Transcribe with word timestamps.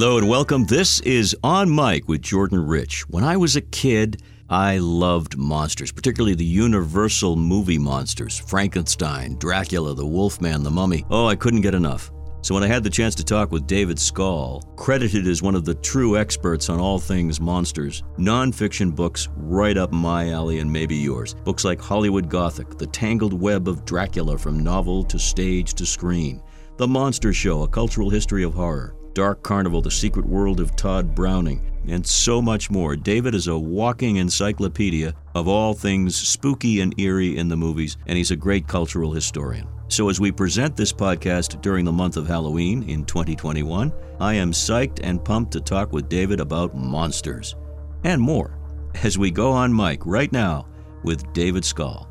Hello 0.00 0.16
and 0.16 0.28
welcome. 0.28 0.64
This 0.64 1.00
is 1.00 1.36
On 1.42 1.68
Mike 1.68 2.06
with 2.06 2.22
Jordan 2.22 2.64
Rich. 2.64 3.08
When 3.08 3.24
I 3.24 3.36
was 3.36 3.56
a 3.56 3.60
kid, 3.60 4.22
I 4.48 4.78
loved 4.78 5.36
monsters, 5.36 5.90
particularly 5.90 6.36
the 6.36 6.44
Universal 6.44 7.34
movie 7.34 7.78
monsters 7.78 8.38
Frankenstein, 8.38 9.36
Dracula, 9.40 9.94
the 9.94 10.06
Wolfman, 10.06 10.62
the 10.62 10.70
Mummy. 10.70 11.04
Oh, 11.10 11.26
I 11.26 11.34
couldn't 11.34 11.62
get 11.62 11.74
enough. 11.74 12.12
So 12.42 12.54
when 12.54 12.62
I 12.62 12.68
had 12.68 12.84
the 12.84 12.90
chance 12.90 13.16
to 13.16 13.24
talk 13.24 13.50
with 13.50 13.66
David 13.66 13.98
Skal, 13.98 14.62
credited 14.76 15.26
as 15.26 15.42
one 15.42 15.56
of 15.56 15.64
the 15.64 15.74
true 15.74 16.16
experts 16.16 16.68
on 16.68 16.78
all 16.78 17.00
things 17.00 17.40
monsters, 17.40 18.04
nonfiction 18.18 18.94
books 18.94 19.28
right 19.34 19.76
up 19.76 19.90
my 19.90 20.30
alley 20.30 20.60
and 20.60 20.72
maybe 20.72 20.94
yours. 20.94 21.34
Books 21.34 21.64
like 21.64 21.80
Hollywood 21.80 22.28
Gothic, 22.28 22.78
The 22.78 22.86
Tangled 22.86 23.32
Web 23.32 23.66
of 23.66 23.84
Dracula 23.84 24.38
from 24.38 24.60
novel 24.60 25.02
to 25.02 25.18
stage 25.18 25.74
to 25.74 25.84
screen, 25.84 26.40
The 26.76 26.86
Monster 26.86 27.32
Show, 27.32 27.64
A 27.64 27.68
Cultural 27.68 28.10
History 28.10 28.44
of 28.44 28.54
Horror, 28.54 28.94
Dark 29.18 29.42
Carnival, 29.42 29.82
The 29.82 29.90
Secret 29.90 30.24
World 30.24 30.60
of 30.60 30.76
Tod 30.76 31.12
Browning, 31.12 31.60
and 31.88 32.06
so 32.06 32.40
much 32.40 32.70
more. 32.70 32.94
David 32.94 33.34
is 33.34 33.48
a 33.48 33.58
walking 33.58 34.18
encyclopedia 34.18 35.12
of 35.34 35.48
all 35.48 35.74
things 35.74 36.14
spooky 36.14 36.82
and 36.82 36.94
eerie 37.00 37.36
in 37.36 37.48
the 37.48 37.56
movies, 37.56 37.96
and 38.06 38.16
he's 38.16 38.30
a 38.30 38.36
great 38.36 38.68
cultural 38.68 39.12
historian. 39.12 39.66
So, 39.88 40.08
as 40.08 40.20
we 40.20 40.30
present 40.30 40.76
this 40.76 40.92
podcast 40.92 41.60
during 41.62 41.84
the 41.84 41.90
month 41.90 42.16
of 42.16 42.28
Halloween 42.28 42.88
in 42.88 43.04
2021, 43.06 43.92
I 44.20 44.34
am 44.34 44.52
psyched 44.52 45.00
and 45.02 45.24
pumped 45.24 45.52
to 45.54 45.60
talk 45.60 45.92
with 45.92 46.08
David 46.08 46.38
about 46.38 46.76
monsters 46.76 47.56
and 48.04 48.22
more 48.22 48.56
as 49.02 49.18
we 49.18 49.32
go 49.32 49.50
on 49.50 49.72
Mike 49.72 50.06
right 50.06 50.30
now 50.30 50.68
with 51.02 51.32
David 51.32 51.64
Skal. 51.64 52.08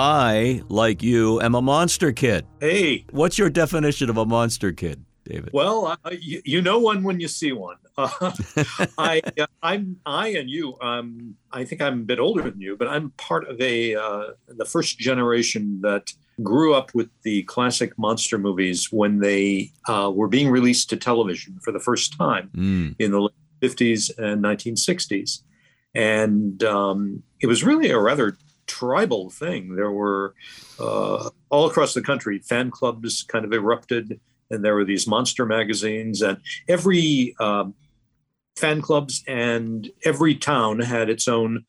I, 0.00 0.62
like 0.68 1.02
you, 1.04 1.40
am 1.40 1.54
a 1.54 1.62
monster 1.62 2.10
kid. 2.10 2.46
Hey, 2.60 3.06
What's 3.12 3.38
your 3.38 3.48
definition 3.48 4.10
of 4.10 4.18
a 4.18 4.26
monster 4.26 4.72
kid, 4.72 5.05
David? 5.28 5.50
well, 5.52 5.86
uh, 6.04 6.10
you, 6.20 6.40
you 6.44 6.62
know 6.62 6.78
one 6.78 7.02
when 7.02 7.20
you 7.20 7.28
see 7.28 7.52
one. 7.52 7.76
Uh, 7.98 8.08
I, 8.98 9.22
uh, 9.40 9.46
I'm, 9.62 9.96
I 10.06 10.28
and 10.28 10.48
you. 10.50 10.76
Um, 10.80 11.34
I 11.52 11.64
think 11.64 11.80
I'm 11.82 12.00
a 12.00 12.04
bit 12.04 12.18
older 12.18 12.42
than 12.42 12.60
you, 12.60 12.76
but 12.76 12.88
I'm 12.88 13.10
part 13.16 13.48
of 13.48 13.60
a 13.60 13.94
uh, 13.94 14.24
the 14.48 14.64
first 14.64 14.98
generation 14.98 15.80
that 15.82 16.12
grew 16.42 16.74
up 16.74 16.94
with 16.94 17.08
the 17.22 17.42
classic 17.44 17.98
monster 17.98 18.36
movies 18.38 18.92
when 18.92 19.20
they 19.20 19.70
uh, 19.88 20.10
were 20.14 20.28
being 20.28 20.50
released 20.50 20.90
to 20.90 20.96
television 20.96 21.58
for 21.64 21.72
the 21.72 21.80
first 21.80 22.16
time 22.18 22.50
Mm. 22.54 22.94
in 22.98 23.10
the 23.12 23.20
late 23.20 23.32
50s 23.62 24.10
and 24.18 24.44
1960s, 24.44 25.40
and 25.94 26.62
um, 26.64 27.22
it 27.40 27.46
was 27.46 27.64
really 27.64 27.90
a 27.90 27.98
rather 27.98 28.36
tribal 28.66 29.30
thing. 29.30 29.76
There 29.76 29.90
were 29.92 30.34
uh, 30.78 31.30
all 31.48 31.66
across 31.66 31.94
the 31.94 32.02
country 32.02 32.38
fan 32.40 32.70
clubs 32.70 33.22
kind 33.22 33.44
of 33.46 33.52
erupted 33.52 34.20
and 34.50 34.64
there 34.64 34.74
were 34.74 34.84
these 34.84 35.06
monster 35.06 35.46
magazines 35.46 36.22
and 36.22 36.38
every 36.68 37.34
um, 37.40 37.74
fan 38.56 38.80
clubs 38.80 39.22
and 39.26 39.90
every 40.04 40.34
town 40.34 40.80
had 40.80 41.10
its 41.10 41.28
own 41.28 41.64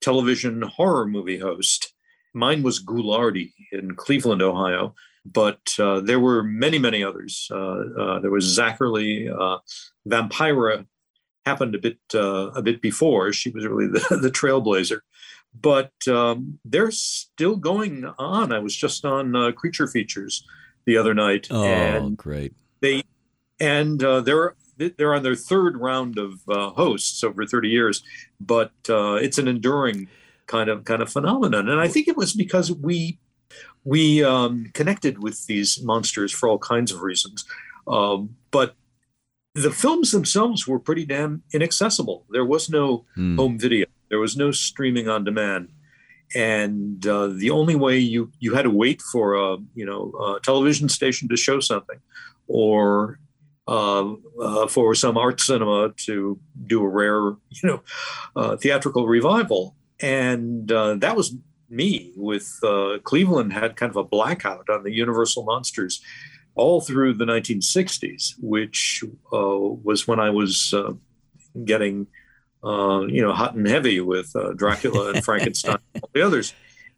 television 0.00 0.62
horror 0.62 1.06
movie 1.06 1.38
host. 1.38 1.94
Mine 2.34 2.62
was 2.62 2.82
Ghoulardi 2.82 3.52
in 3.72 3.94
cleveland 3.94 4.42
ohio 4.42 4.94
but 5.24 5.60
uh, 5.78 6.00
there 6.00 6.20
were 6.20 6.42
many 6.42 6.78
many 6.78 7.04
others. 7.04 7.48
Uh, 7.50 7.56
uh, 7.98 8.20
there 8.20 8.30
was 8.30 8.58
Zacherle, 8.58 9.30
uh, 9.30 9.58
vampira 10.08 10.86
happened 11.46 11.74
a 11.74 11.78
bit 11.78 11.98
uh, 12.14 12.50
a 12.50 12.62
bit 12.62 12.80
before. 12.80 13.32
She 13.32 13.50
was 13.50 13.66
really 13.66 13.86
the, 13.86 14.18
the 14.22 14.30
trailblazer. 14.30 15.00
But 15.54 15.92
um, 16.08 16.58
they're 16.64 16.90
still 16.90 17.56
going 17.56 18.06
on. 18.18 18.52
I 18.52 18.58
was 18.58 18.74
just 18.74 19.04
on 19.04 19.36
uh, 19.36 19.52
creature 19.52 19.86
features 19.86 20.46
the 20.84 20.96
other 20.96 21.14
night 21.14 21.46
Oh, 21.50 21.64
and 21.64 22.16
great. 22.16 22.52
they 22.80 23.02
and 23.60 24.02
uh, 24.02 24.20
they're 24.20 24.54
they're 24.76 25.14
on 25.14 25.22
their 25.22 25.36
third 25.36 25.76
round 25.76 26.18
of 26.18 26.40
uh, 26.48 26.70
hosts 26.70 27.22
over 27.22 27.46
30 27.46 27.68
years 27.68 28.02
but 28.40 28.72
uh, 28.88 29.14
it's 29.14 29.38
an 29.38 29.46
enduring 29.46 30.08
kind 30.46 30.68
of 30.68 30.84
kind 30.84 31.00
of 31.02 31.10
phenomenon. 31.10 31.68
And 31.68 31.80
i 31.80 31.86
think 31.88 32.08
it 32.08 32.16
was 32.16 32.32
because 32.32 32.72
we 32.72 33.18
we 33.84 34.22
um, 34.24 34.70
connected 34.74 35.22
with 35.22 35.46
these 35.46 35.80
monsters 35.82 36.32
for 36.32 36.48
all 36.48 36.58
kinds 36.58 36.90
of 36.92 37.02
reasons. 37.02 37.44
Um, 37.86 38.36
but 38.50 38.74
the 39.54 39.70
films 39.70 40.12
themselves 40.12 40.66
were 40.66 40.78
pretty 40.78 41.04
damn 41.04 41.42
inaccessible. 41.52 42.24
There 42.30 42.44
was 42.44 42.70
no 42.70 43.04
Hmm. 43.14 43.36
home 43.36 43.58
video. 43.58 43.86
There 44.08 44.18
was 44.20 44.36
no 44.36 44.50
streaming 44.52 45.08
on 45.08 45.24
demand 45.24 45.68
and 46.34 47.06
uh, 47.06 47.28
the 47.28 47.50
only 47.50 47.74
way 47.74 47.98
you 47.98 48.30
you 48.40 48.54
had 48.54 48.62
to 48.62 48.70
wait 48.70 49.02
for 49.02 49.34
a 49.34 49.56
you 49.74 49.84
know 49.84 50.12
a 50.12 50.40
television 50.40 50.88
station 50.88 51.28
to 51.28 51.36
show 51.36 51.60
something 51.60 52.00
or 52.46 53.18
uh, 53.68 54.14
uh, 54.40 54.66
for 54.66 54.94
some 54.94 55.16
art 55.16 55.40
cinema 55.40 55.92
to 55.96 56.38
do 56.66 56.82
a 56.82 56.88
rare 56.88 57.20
you 57.50 57.62
know 57.64 57.82
uh, 58.36 58.56
theatrical 58.56 59.06
revival. 59.06 59.76
And 60.00 60.70
uh, 60.72 60.96
that 60.96 61.16
was 61.16 61.36
me 61.70 62.12
with 62.16 62.58
uh, 62.64 62.98
cleveland 63.04 63.52
had 63.52 63.76
kind 63.76 63.90
of 63.90 63.96
a 63.96 64.04
blackout 64.04 64.68
on 64.68 64.82
the 64.82 64.92
universal 64.92 65.44
monsters 65.44 66.02
all 66.54 66.82
through 66.82 67.14
the 67.14 67.24
1960s 67.24 68.34
which 68.38 69.02
was 69.30 70.06
when 70.06 70.20
i 70.20 70.28
was 70.28 70.74
getting 71.64 72.06
uh, 72.64 73.04
you 73.08 73.20
know, 73.22 73.32
hot 73.32 73.54
and 73.54 73.66
heavy 73.66 74.00
with 74.00 74.30
uh, 74.36 74.52
Dracula 74.52 75.12
and 75.12 75.24
Frankenstein 75.28 75.78
and 75.94 76.02
all 76.02 76.10
the 76.14 76.22
others. 76.22 76.54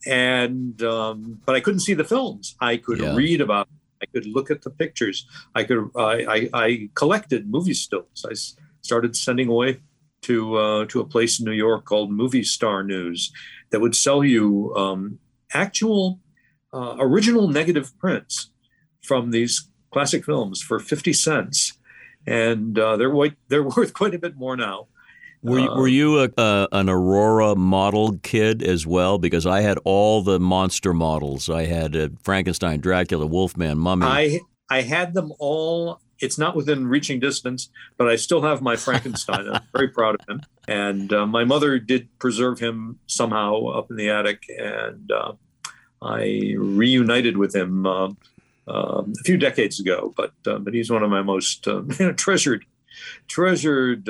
And 0.07 0.83
um, 0.83 1.41
but 1.47 1.55
I 1.55 1.61
couldn't 1.61 1.81
see 1.81 1.95
the 1.95 2.05
films. 2.05 2.57
I 2.61 2.77
could 2.77 2.99
Yeah. 3.01 3.15
read 3.17 3.41
about. 3.41 3.69
I 4.03 4.07
could 4.07 4.27
look 4.27 4.51
at 4.51 4.61
the 4.63 4.71
pictures. 4.71 5.27
I 5.55 5.65
could. 5.65 5.91
I, 5.97 6.27
I, 6.37 6.49
I 6.53 6.89
collected 6.95 7.49
movie 7.49 7.73
stills. 7.75 8.25
I 8.29 8.33
s- 8.33 8.55
started 8.83 9.17
sending 9.17 9.49
away 9.49 9.81
to 10.23 10.57
uh, 10.57 10.85
to 10.87 11.01
a 11.01 11.07
place 11.07 11.39
in 11.39 11.47
New 11.47 11.53
York 11.53 11.85
called 11.87 12.11
Movie 12.11 12.45
Star 12.45 12.83
News 12.83 13.33
that 13.71 13.81
would 13.81 13.97
sell 13.97 14.23
you 14.23 14.75
um, 14.77 15.19
actual 15.55 16.21
uh, 16.75 16.97
original 16.99 17.49
negative 17.49 17.97
prints 17.99 18.51
from 19.03 19.31
these 19.31 19.71
classic 19.91 20.25
films 20.27 20.61
for 20.61 20.79
fifty 20.79 21.15
cents, 21.15 21.79
and 22.27 22.79
uh, 22.79 22.97
they're 22.99 23.11
white, 23.11 23.37
they're 23.49 23.63
worth 23.77 23.95
quite 23.95 24.15
a 24.15 24.19
bit 24.19 24.37
more 24.37 24.57
now. 24.57 24.89
Were 25.45 25.59
you, 25.59 25.71
Uh, 25.71 25.77
were 25.77 25.89
you 25.89 26.21
a, 26.21 26.31
a, 26.39 26.69
an 26.73 26.89
Aurora 26.89 27.55
model 27.55 28.19
kid 28.23 28.63
as 28.63 28.87
well? 28.87 29.19
Because 29.19 29.47
I 29.47 29.61
had 29.61 29.79
all 29.85 30.23
the 30.23 30.41
monster 30.41 30.95
models. 30.95 31.51
I 31.51 31.67
had 31.67 31.95
uh, 31.95 32.09
Frankenstein, 32.23 32.81
Dracula, 32.81 33.27
Wolfman, 33.27 33.79
Mummy. 33.79 34.07
I 34.07 34.41
I 34.71 34.81
had 34.81 35.13
them 35.13 35.33
all. 35.39 36.01
It's 36.19 36.39
not 36.39 36.57
within 36.57 36.87
reaching 36.87 37.21
distance, 37.21 37.69
but 37.99 38.09
I 38.09 38.17
still 38.17 38.41
have 38.41 38.63
my 38.63 38.77
Frankenstein. 38.77 39.47
I'm 39.53 39.61
very 39.77 39.89
proud 39.89 40.17
of 40.19 40.27
him. 40.27 40.41
And 40.67 41.13
uh, 41.13 41.27
my 41.27 41.45
mother 41.45 41.79
did 41.79 42.09
preserve 42.19 42.61
him 42.61 42.99
somehow 43.07 43.67
up 43.67 43.91
in 43.91 43.97
the 43.97 44.09
attic, 44.09 44.45
and 44.49 45.13
uh, 45.13 45.33
I 46.01 46.55
reunited 46.57 47.37
with 47.37 47.55
him 47.55 47.87
uh, 47.87 48.09
um 48.67 49.13
a 49.21 49.25
few 49.25 49.37
decades 49.37 49.79
ago. 49.79 50.15
But 50.17 50.33
uh, 50.47 50.59
but 50.59 50.73
he's 50.73 50.91
one 50.91 51.03
of 51.03 51.11
my 51.11 51.21
most 51.21 51.69
uh, 51.69 51.83
treasured 52.17 52.65
treasured 53.29 54.09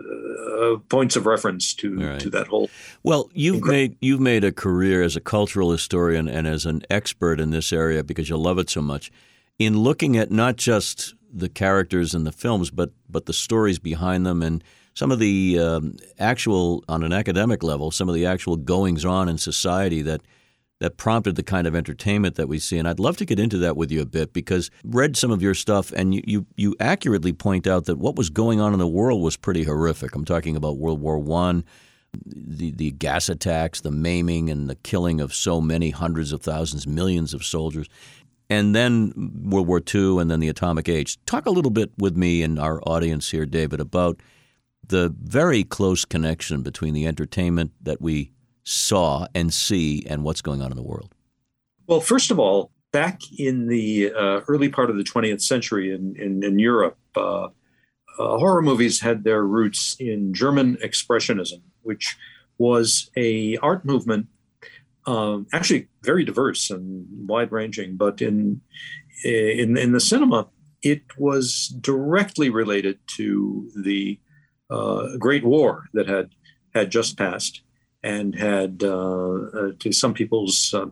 uh, 0.00 0.76
points 0.88 1.16
of 1.16 1.26
reference 1.26 1.74
to 1.74 1.98
Right. 1.98 2.20
to 2.20 2.30
that 2.30 2.46
whole 2.48 2.70
Well, 3.02 3.30
you've 3.34 3.64
made 3.64 3.96
you've 4.00 4.20
made 4.20 4.44
a 4.44 4.52
career 4.52 5.02
as 5.02 5.16
a 5.16 5.20
cultural 5.20 5.70
historian 5.72 6.28
and 6.28 6.46
as 6.46 6.66
an 6.66 6.82
expert 6.90 7.40
in 7.40 7.50
this 7.50 7.72
area 7.72 8.02
because 8.04 8.28
you 8.28 8.36
love 8.36 8.58
it 8.58 8.70
so 8.70 8.82
much. 8.82 9.10
In 9.58 9.78
looking 9.78 10.16
at 10.16 10.30
not 10.30 10.56
just 10.56 11.14
the 11.32 11.48
characters 11.48 12.14
in 12.14 12.24
the 12.24 12.32
films, 12.32 12.70
but 12.70 12.90
but 13.08 13.26
the 13.26 13.32
stories 13.32 13.78
behind 13.78 14.26
them 14.26 14.42
and 14.42 14.64
some 14.94 15.12
of 15.12 15.18
the 15.18 15.58
um, 15.58 15.96
actual, 16.18 16.84
on 16.88 17.02
an 17.04 17.12
academic 17.12 17.62
level, 17.62 17.90
some 17.90 18.08
of 18.08 18.14
the 18.14 18.26
actual 18.26 18.56
goings 18.56 19.04
on 19.04 19.28
in 19.28 19.38
society 19.38 20.02
that 20.02 20.20
that 20.80 20.96
prompted 20.96 21.36
the 21.36 21.42
kind 21.42 21.66
of 21.66 21.76
entertainment 21.76 22.34
that 22.36 22.48
we 22.48 22.58
see. 22.58 22.78
And 22.78 22.88
I'd 22.88 22.98
love 22.98 23.16
to 23.18 23.26
get 23.26 23.38
into 23.38 23.58
that 23.58 23.76
with 23.76 23.92
you 23.92 24.00
a 24.00 24.06
bit 24.06 24.32
because 24.32 24.70
read 24.82 25.16
some 25.16 25.30
of 25.30 25.42
your 25.42 25.54
stuff 25.54 25.92
and 25.92 26.14
you, 26.14 26.22
you, 26.26 26.46
you 26.56 26.76
accurately 26.80 27.32
point 27.32 27.66
out 27.66 27.84
that 27.84 27.98
what 27.98 28.16
was 28.16 28.30
going 28.30 28.60
on 28.60 28.72
in 28.72 28.78
the 28.78 28.88
world 28.88 29.22
was 29.22 29.36
pretty 29.36 29.64
horrific. 29.64 30.14
I'm 30.14 30.24
talking 30.24 30.56
about 30.56 30.78
World 30.78 31.00
War 31.00 31.18
One, 31.18 31.64
the, 32.24 32.70
the 32.72 32.90
gas 32.92 33.28
attacks, 33.28 33.82
the 33.82 33.90
maiming 33.90 34.48
and 34.48 34.68
the 34.68 34.74
killing 34.74 35.20
of 35.20 35.34
so 35.34 35.60
many 35.60 35.90
hundreds 35.90 36.32
of 36.32 36.40
thousands, 36.42 36.86
millions 36.86 37.34
of 37.34 37.44
soldiers. 37.44 37.86
And 38.48 38.74
then 38.74 39.12
World 39.44 39.68
War 39.68 39.82
II 39.94 40.18
and 40.18 40.30
then 40.30 40.40
the 40.40 40.48
atomic 40.48 40.88
age. 40.88 41.22
Talk 41.26 41.46
a 41.46 41.50
little 41.50 41.70
bit 41.70 41.92
with 41.98 42.16
me 42.16 42.42
and 42.42 42.58
our 42.58 42.80
audience 42.88 43.30
here, 43.30 43.46
David, 43.46 43.80
about 43.80 44.20
the 44.88 45.14
very 45.22 45.62
close 45.62 46.06
connection 46.06 46.62
between 46.62 46.94
the 46.94 47.06
entertainment 47.06 47.72
that 47.82 48.00
we 48.00 48.32
saw 48.70 49.26
and 49.34 49.52
see 49.52 50.04
and 50.06 50.22
what's 50.22 50.42
going 50.42 50.62
on 50.62 50.70
in 50.70 50.76
the 50.76 50.82
world. 50.82 51.12
Well, 51.86 52.00
first 52.00 52.30
of 52.30 52.38
all, 52.38 52.70
back 52.92 53.20
in 53.36 53.66
the 53.66 54.12
uh, 54.16 54.40
early 54.46 54.68
part 54.68 54.90
of 54.90 54.96
the 54.96 55.02
20th 55.02 55.42
century 55.42 55.92
in, 55.92 56.14
in, 56.16 56.42
in 56.44 56.58
Europe, 56.58 56.96
uh, 57.16 57.44
uh, 57.44 57.48
horror 58.38 58.62
movies 58.62 59.00
had 59.00 59.24
their 59.24 59.44
roots 59.44 59.96
in 59.98 60.32
German 60.32 60.76
Expressionism, 60.76 61.62
which 61.82 62.16
was 62.58 63.10
a 63.16 63.56
art 63.56 63.84
movement, 63.84 64.26
um, 65.06 65.46
actually 65.52 65.88
very 66.02 66.24
diverse 66.24 66.70
and 66.70 67.06
wide 67.28 67.50
ranging. 67.50 67.96
But 67.96 68.20
in 68.20 68.60
in 69.24 69.76
in 69.76 69.92
the 69.92 70.00
cinema, 70.00 70.48
it 70.82 71.02
was 71.16 71.68
directly 71.80 72.50
related 72.50 72.98
to 73.16 73.70
the 73.74 74.20
uh, 74.68 75.16
Great 75.18 75.44
War 75.44 75.86
that 75.94 76.06
had 76.06 76.30
had 76.74 76.90
just 76.90 77.16
passed 77.16 77.62
and 78.02 78.34
had, 78.34 78.82
uh, 78.82 79.38
uh 79.54 79.70
to 79.78 79.92
some 79.92 80.14
people's 80.14 80.72
uh, 80.74 80.86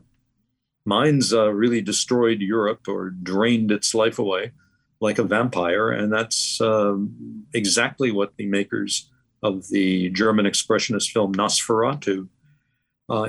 minds, 0.84 1.32
uh, 1.32 1.50
really 1.50 1.80
destroyed 1.80 2.40
Europe 2.40 2.88
or 2.88 3.10
drained 3.10 3.70
its 3.70 3.94
life 3.94 4.18
away 4.18 4.52
like 5.00 5.18
a 5.18 5.22
vampire. 5.22 5.90
And 5.90 6.12
that's 6.12 6.60
um, 6.60 7.44
exactly 7.54 8.10
what 8.10 8.36
the 8.36 8.46
makers 8.46 9.10
of 9.42 9.68
the 9.68 10.10
German 10.10 10.46
expressionist 10.46 11.10
film 11.10 11.32
Nosferatu 11.34 12.28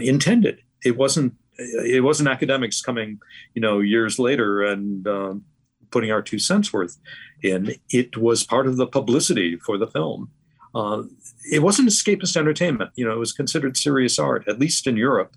intended. 0.02 0.62
It 0.84 0.98
wasn't 0.98 1.36
it 1.60 2.04
wasn't 2.04 2.30
academics 2.30 2.82
coming, 2.82 3.20
you 3.54 3.62
know, 3.62 3.80
years 3.80 4.18
later 4.18 4.64
and 4.64 5.06
um, 5.08 5.44
putting 5.92 6.12
our 6.12 6.22
two 6.22 6.40
cents 6.40 6.72
worth 6.72 6.98
in. 7.42 7.76
It 7.90 8.18
was 8.18 8.44
part 8.44 8.68
of 8.68 8.78
the 8.78 8.88
publicity 8.88 9.58
for 9.58 9.78
the 9.78 9.88
film. 9.88 10.32
Uh, 10.76 11.04
it 11.52 11.60
wasn't 11.60 11.90
escapist 11.90 12.38
entertainment. 12.38 12.92
You 12.96 13.06
know, 13.06 13.14
it 13.14 13.20
was 13.20 13.34
considered 13.34 13.78
serious 13.78 14.20
art, 14.20 14.48
at 14.48 14.60
least 14.60 14.88
in 14.88 14.98
Europe. 14.98 15.36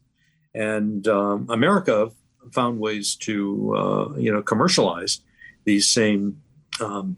And 0.55 1.08
um, 1.08 1.46
America 1.49 2.11
found 2.52 2.79
ways 2.79 3.17
to, 3.17 3.75
uh, 3.76 4.19
you 4.19 4.32
know, 4.32 4.43
commercialize 4.43 5.20
these 5.64 5.88
same 5.88 6.43
um, 6.81 7.17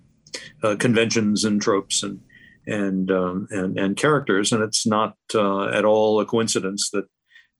uh, 0.62 0.76
conventions 0.76 1.44
and 1.44 1.60
tropes 1.60 2.02
and 2.02 2.20
and, 2.66 3.10
um, 3.10 3.46
and 3.50 3.78
and 3.78 3.96
characters. 3.96 4.52
And 4.52 4.62
it's 4.62 4.86
not 4.86 5.16
uh, 5.34 5.66
at 5.66 5.84
all 5.84 6.20
a 6.20 6.24
coincidence 6.24 6.90
that 6.90 7.06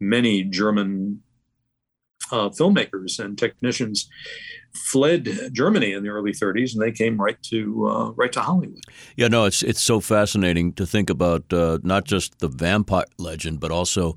many 0.01 0.45
German 0.45 1.23
uh, 2.31 2.49
filmmakers 2.49 3.19
and 3.19 3.39
technicians 3.39 4.09
fled 4.75 5.51
Germany 5.53 5.93
in 5.93 6.03
the 6.03 6.09
early 6.09 6.33
30s, 6.33 6.73
and 6.73 6.83
they 6.83 6.93
came 6.93 7.17
right 7.21 7.41
to 7.45 7.87
uh, 7.89 8.11
right 8.13 8.33
to 8.33 8.41
Hollywood. 8.41 8.83
Yeah, 9.17 9.29
no, 9.29 9.45
it's 9.45 9.63
it's 9.63 9.83
so 9.83 10.01
fascinating 10.01 10.73
to 10.75 10.87
think 10.87 11.11
about 11.11 11.53
uh, 11.53 11.79
not 11.83 12.05
just 12.05 12.39
the 12.39 12.49
vampire 12.49 13.05
legend, 13.19 13.61
but 13.61 13.71
also 13.71 14.17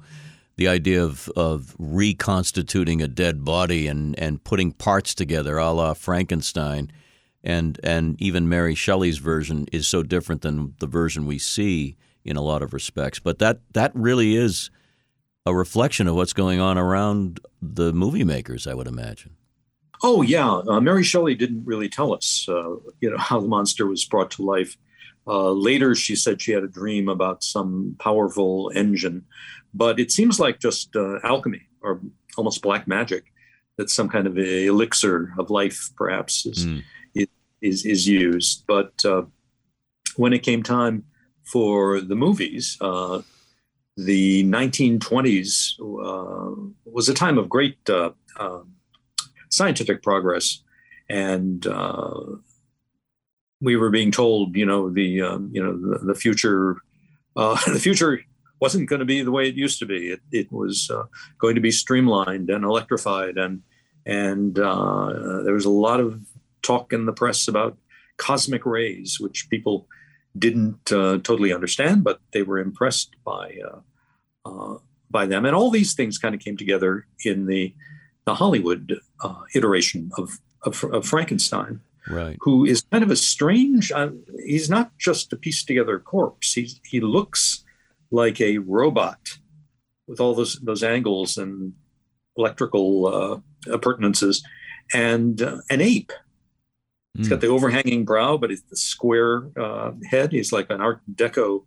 the 0.56 0.68
idea 0.68 1.04
of 1.04 1.30
of 1.36 1.76
reconstituting 1.78 3.02
a 3.02 3.08
dead 3.08 3.46
body 3.46 3.88
and 3.88 4.18
and 4.20 4.44
putting 4.44 4.72
parts 4.72 5.14
together, 5.14 5.58
a 5.58 5.72
la 5.72 5.94
Frankenstein. 5.94 6.92
And 7.44 7.80
and 7.84 8.20
even 8.22 8.50
Mary 8.50 8.76
Shelley's 8.76 9.20
version 9.20 9.68
is 9.72 9.88
so 9.88 10.04
different 10.04 10.42
than 10.42 10.74
the 10.80 10.88
version 10.88 11.26
we 11.26 11.38
see 11.38 11.96
in 12.26 12.36
a 12.36 12.42
lot 12.42 12.62
of 12.62 12.74
respects. 12.74 13.20
But 13.20 13.40
that 13.40 13.62
that 13.74 13.92
really 13.94 14.36
is 14.36 14.70
a 15.48 15.56
reflection 15.56 16.08
of 16.08 16.16
what's 16.16 16.34
going 16.34 16.60
on 16.60 16.78
around 16.78 17.40
the 17.62 17.94
movie 17.94 18.24
makers, 18.24 18.68
I 18.68 18.74
would 18.74 18.88
imagine. 18.88 19.36
Oh 20.04 20.22
yeah, 20.22 20.62
uh, 20.68 20.80
Mary 20.80 21.04
Shelley 21.04 21.36
didn't 21.36 21.66
really 21.66 21.90
tell 21.90 22.14
us, 22.14 22.46
uh, 22.50 22.76
you 23.00 23.10
know, 23.10 23.18
how 23.30 23.40
the 23.40 23.48
monster 23.48 23.88
was 23.88 24.06
brought 24.06 24.32
to 24.32 24.44
life. 24.44 24.78
Uh, 25.26 25.52
later, 25.52 25.96
she 25.96 26.16
said 26.16 26.42
she 26.42 26.52
had 26.52 26.64
a 26.64 26.68
dream 26.68 27.10
about 27.10 27.44
some 27.44 27.96
powerful 28.00 28.72
engine, 28.76 29.26
but 29.74 30.00
it 30.00 30.12
seems 30.12 30.40
like 30.40 30.60
just 30.60 30.96
uh, 30.96 31.20
alchemy 31.24 31.64
or 31.82 32.02
almost 32.38 32.62
black 32.62 32.88
magic. 32.88 33.26
That 33.78 33.92
some 33.92 34.10
kind 34.10 34.26
of 34.26 34.40
elixir 34.40 35.34
of 35.38 35.52
life, 35.52 35.92
perhaps, 35.96 36.48
is 36.48 36.66
mm. 36.66 36.84
is, 37.62 37.86
is 37.86 38.08
used. 38.08 38.64
But 38.68 39.06
uh, 39.06 39.24
when 40.16 40.34
it 40.34 40.40
came 40.40 40.64
time 40.64 41.04
for 41.44 42.02
the 42.02 42.16
movies, 42.16 42.76
uh, 42.82 43.22
the 43.98 44.44
1920s 44.44 45.74
was 46.86 47.10
a 47.10 47.14
time 47.14 47.38
of 47.38 47.50
great 47.50 47.78
scientific 49.50 50.04
progress, 50.04 50.62
and 51.10 51.66
uh, 51.68 52.22
we 53.62 53.76
were 53.76 53.90
being 53.90 54.12
told, 54.12 54.56
you 54.56 54.66
know, 54.66 54.90
the 54.90 55.22
um, 55.22 55.50
you 55.52 55.64
know 55.64 55.78
the, 55.78 56.06
the 56.06 56.16
future, 56.16 56.78
uh, 57.36 57.58
the 57.72 57.80
future 57.80 58.22
wasn't 58.60 58.90
going 58.90 59.00
to 59.00 59.06
be 59.06 59.22
the 59.22 59.32
way 59.32 59.48
it 59.48 59.56
used 59.56 59.80
to 59.80 59.86
be. 59.86 60.10
It, 60.10 60.22
it 60.32 60.52
was 60.52 60.90
uh, 60.94 61.04
going 61.40 61.56
to 61.56 61.62
be 61.62 61.72
streamlined 61.72 62.50
and 62.50 62.64
electrified, 62.64 63.38
and 63.38 63.62
and 64.06 64.58
uh, 64.60 65.42
there 65.44 65.54
was 65.54 65.66
a 65.66 65.70
lot 65.70 66.00
of 66.00 66.22
talk 66.62 66.94
in 66.94 67.06
the 67.06 67.14
press 67.14 67.48
about 67.48 67.78
cosmic 68.18 68.66
rays, 68.66 69.20
which 69.20 69.50
people 69.50 69.88
didn't 70.38 70.92
uh, 70.92 71.20
totally 71.24 71.54
understand, 71.54 72.04
but 72.04 72.20
they 72.32 72.44
were 72.44 72.60
impressed 72.60 73.16
by 73.24 73.58
uh, 74.46 74.78
by 75.10 75.26
them, 75.26 75.46
and 75.46 75.56
all 75.56 75.72
these 75.72 75.94
things 75.94 76.18
kind 76.18 76.36
of 76.36 76.42
came 76.42 76.58
together 76.58 77.08
in 77.24 77.46
the 77.46 77.74
the 78.26 78.36
Hollywood 78.36 79.00
uh, 79.22 79.44
iteration 79.56 80.12
of, 80.18 80.38
of, 80.64 80.84
of, 80.84 81.06
Frankenstein, 81.06 81.80
right. 82.10 82.36
who 82.42 82.66
is 82.66 82.84
kind 82.92 83.02
of 83.02 83.10
a 83.10 83.16
strange. 83.16 83.90
Uh, 83.90 84.10
he's 84.46 84.70
not 84.70 84.92
just 84.98 85.32
a 85.32 85.38
pieced 85.38 85.66
together 85.66 85.98
corpse. 85.98 86.54
He 86.54 86.70
he 86.84 87.00
looks 87.00 87.64
like 88.12 88.42
a 88.42 88.58
robot 88.58 89.38
with 90.08 90.20
all 90.20 90.36
those 90.36 90.56
those 90.60 90.84
angles 90.84 91.38
and 91.38 91.74
electrical 92.36 93.08
uh, 93.08 93.72
appurtenances, 93.72 94.44
and 94.94 95.42
uh, 95.42 95.60
an 95.70 95.80
ape. 95.82 96.12
He's 97.18 97.30
got 97.30 97.36
hmm. 97.36 97.42
the 97.42 97.48
overhanging 97.48 98.06
brow, 98.06 98.38
but 98.38 98.52
it's 98.52 98.62
the 98.64 98.78
square 98.78 99.50
uh, 99.58 99.92
head. 100.10 100.32
He's 100.32 100.52
like 100.52 100.70
an 100.70 100.82
Art 100.82 101.02
Deco, 101.12 101.64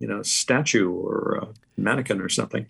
you 0.00 0.08
know, 0.08 0.22
statue 0.22 0.90
or 0.90 1.52
mannequin 1.76 2.20
or 2.20 2.28
something. 2.28 2.66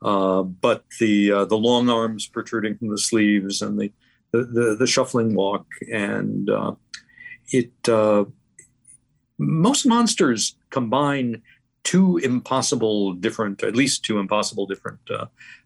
Uh, 0.00 0.42
but 0.42 0.84
the 0.98 1.30
uh, 1.30 1.44
the 1.44 1.56
long 1.56 1.88
arms 1.88 2.26
protruding 2.26 2.76
from 2.76 2.88
the 2.88 2.98
sleeves 2.98 3.62
and 3.62 3.78
the 3.78 3.92
the, 4.32 4.44
the, 4.44 4.76
the 4.80 4.86
shuffling 4.86 5.34
walk 5.34 5.66
and 5.92 6.50
uh, 6.50 6.72
it 7.50 7.72
uh, 7.88 8.24
most 9.38 9.86
monsters 9.86 10.56
combine 10.70 11.42
two 11.84 12.16
impossible 12.18 13.12
different 13.12 13.62
at 13.62 13.76
least 13.76 14.04
two 14.04 14.18
impossible 14.18 14.66
different 14.66 15.00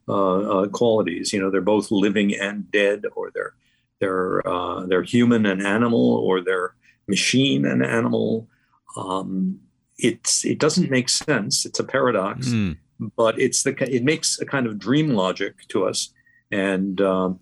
uh, 0.09 0.67
qualities 0.73 1.33
you 1.33 1.41
know 1.41 1.51
they're 1.51 1.61
both 1.61 1.91
living 1.91 2.35
and 2.35 2.71
dead 2.71 3.05
or 3.15 3.31
they're 3.33 3.55
they're 4.01 4.43
they're 4.89 5.03
human 5.03 5.47
and 5.47 5.63
animal 5.63 6.17
or 6.17 6.41
they're 6.41 6.75
machine 7.09 7.65
and 7.65 7.85
animal 7.85 8.49
um, 8.97 9.59
it's 9.99 10.45
it 10.45 10.59
doesn't 10.59 10.91
make 10.91 11.09
sense 11.09 11.65
it's 11.65 11.79
a 11.79 11.85
paradox 11.85 12.49
mm 12.49 12.77
but 12.99 13.39
it's 13.39 13.63
the 13.63 13.75
it 13.95 14.05
makes 14.05 14.39
a 14.41 14.47
kind 14.47 14.67
of 14.67 14.79
dream 14.79 15.11
logic 15.11 15.67
to 15.69 15.87
us, 15.87 16.13
and 16.51 17.01
um, 17.01 17.41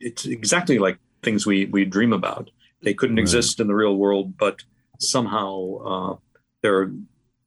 it's 0.00 0.26
exactly 0.26 0.78
like 0.78 0.98
things 1.22 1.46
we 1.46 1.66
we 1.66 1.84
dream 1.84 2.12
about. 2.12 2.50
They 2.82 2.94
couldn't 2.94 3.16
right. 3.16 3.22
exist 3.22 3.60
in 3.60 3.66
the 3.66 3.74
real 3.74 3.96
world, 3.96 4.36
but 4.36 4.62
somehow 4.98 5.76
uh, 5.78 6.16
they're 6.62 6.92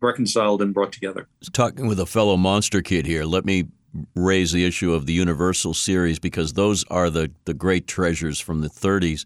reconciled 0.02 0.62
and 0.62 0.74
brought 0.74 0.92
together. 0.92 1.28
Talking 1.54 1.88
with 1.88 2.00
a 2.00 2.06
fellow 2.06 2.38
monster 2.38 2.82
kid 2.82 3.06
here, 3.06 3.26
let 3.26 3.46
me 3.46 3.68
raise 4.16 4.52
the 4.52 4.66
issue 4.66 4.94
of 4.94 5.06
the 5.06 5.14
Universal 5.14 5.74
series 5.74 6.20
because 6.20 6.54
those 6.54 6.84
are 6.86 7.10
the 7.10 7.32
the 7.46 7.54
great 7.54 7.88
treasures 7.88 8.40
from 8.40 8.62
the 8.62 8.70
30s 8.70 9.26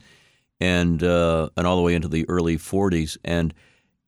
and 0.60 1.04
uh, 1.04 1.50
and 1.58 1.68
all 1.68 1.76
the 1.76 1.82
way 1.82 1.96
into 1.96 2.08
the 2.08 2.28
early 2.30 2.58
40s 2.58 3.18
and 3.24 3.54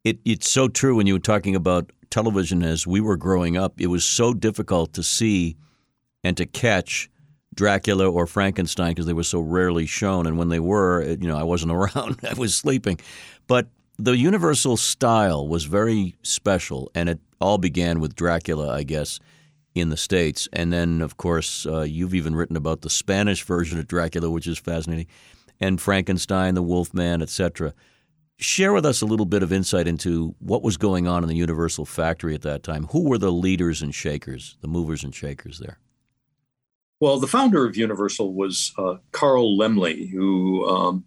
it, 0.05 0.19
it's 0.23 0.49
so 0.49 0.67
true 0.67 0.95
when 0.95 1.07
you 1.07 1.13
were 1.13 1.19
talking 1.19 1.55
about 1.55 1.91
television 2.11 2.63
as 2.63 2.87
we 2.87 3.01
were 3.01 3.17
growing 3.17 3.57
up, 3.57 3.81
it 3.81 3.87
was 3.87 4.05
so 4.05 4.33
difficult 4.33 4.93
to 4.93 5.03
see 5.03 5.57
and 6.23 6.37
to 6.37 6.45
catch 6.45 7.09
Dracula 7.53 8.09
or 8.09 8.27
Frankenstein 8.27 8.91
because 8.91 9.05
they 9.05 9.13
were 9.13 9.23
so 9.23 9.39
rarely 9.39 9.85
shown. 9.85 10.27
And 10.27 10.37
when 10.37 10.49
they 10.49 10.59
were, 10.59 11.03
you 11.03 11.27
know, 11.27 11.37
I 11.37 11.43
wasn't 11.43 11.71
around, 11.73 12.19
I 12.23 12.33
was 12.35 12.55
sleeping. 12.55 12.99
But 13.47 13.67
the 13.97 14.15
Universal 14.15 14.77
style 14.77 15.47
was 15.47 15.65
very 15.65 16.15
special, 16.21 16.91
and 16.93 17.09
it 17.09 17.19
all 17.41 17.57
began 17.57 17.99
with 17.99 18.15
Dracula, 18.15 18.73
I 18.73 18.83
guess, 18.83 19.19
in 19.75 19.89
the 19.89 19.97
States. 19.97 20.47
And 20.53 20.73
then, 20.73 21.01
of 21.01 21.17
course, 21.17 21.65
uh, 21.65 21.81
you've 21.81 22.15
even 22.15 22.33
written 22.33 22.55
about 22.55 22.81
the 22.81 22.89
Spanish 22.89 23.43
version 23.43 23.77
of 23.77 23.87
Dracula, 23.87 24.29
which 24.29 24.47
is 24.47 24.57
fascinating, 24.57 25.07
and 25.59 25.79
Frankenstein, 25.79 26.55
the 26.55 26.63
Wolfman, 26.63 27.21
etc. 27.21 27.73
Share 28.37 28.73
with 28.73 28.85
us 28.85 29.01
a 29.01 29.05
little 29.05 29.25
bit 29.25 29.43
of 29.43 29.53
insight 29.53 29.87
into 29.87 30.33
what 30.39 30.63
was 30.63 30.77
going 30.77 31.07
on 31.07 31.23
in 31.23 31.29
the 31.29 31.35
Universal 31.35 31.85
factory 31.85 32.33
at 32.33 32.41
that 32.41 32.63
time. 32.63 32.85
Who 32.87 33.07
were 33.07 33.17
the 33.17 33.31
leaders 33.31 33.81
and 33.81 33.93
shakers, 33.93 34.57
the 34.61 34.67
movers 34.67 35.03
and 35.03 35.13
shakers 35.13 35.59
there? 35.59 35.79
Well, 37.01 37.19
the 37.19 37.27
founder 37.27 37.65
of 37.65 37.75
Universal 37.75 38.33
was 38.33 38.73
uh, 38.77 38.95
Carl 39.11 39.57
Laemmle, 39.57 40.09
who 40.09 40.67
um, 40.67 41.05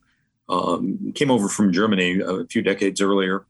um, 0.49 1.13
came 1.15 1.31
over 1.31 1.49
from 1.49 1.73
Germany 1.73 2.21
a 2.21 2.45
few 2.45 2.63
decades 2.63 3.01
earlier. 3.01 3.47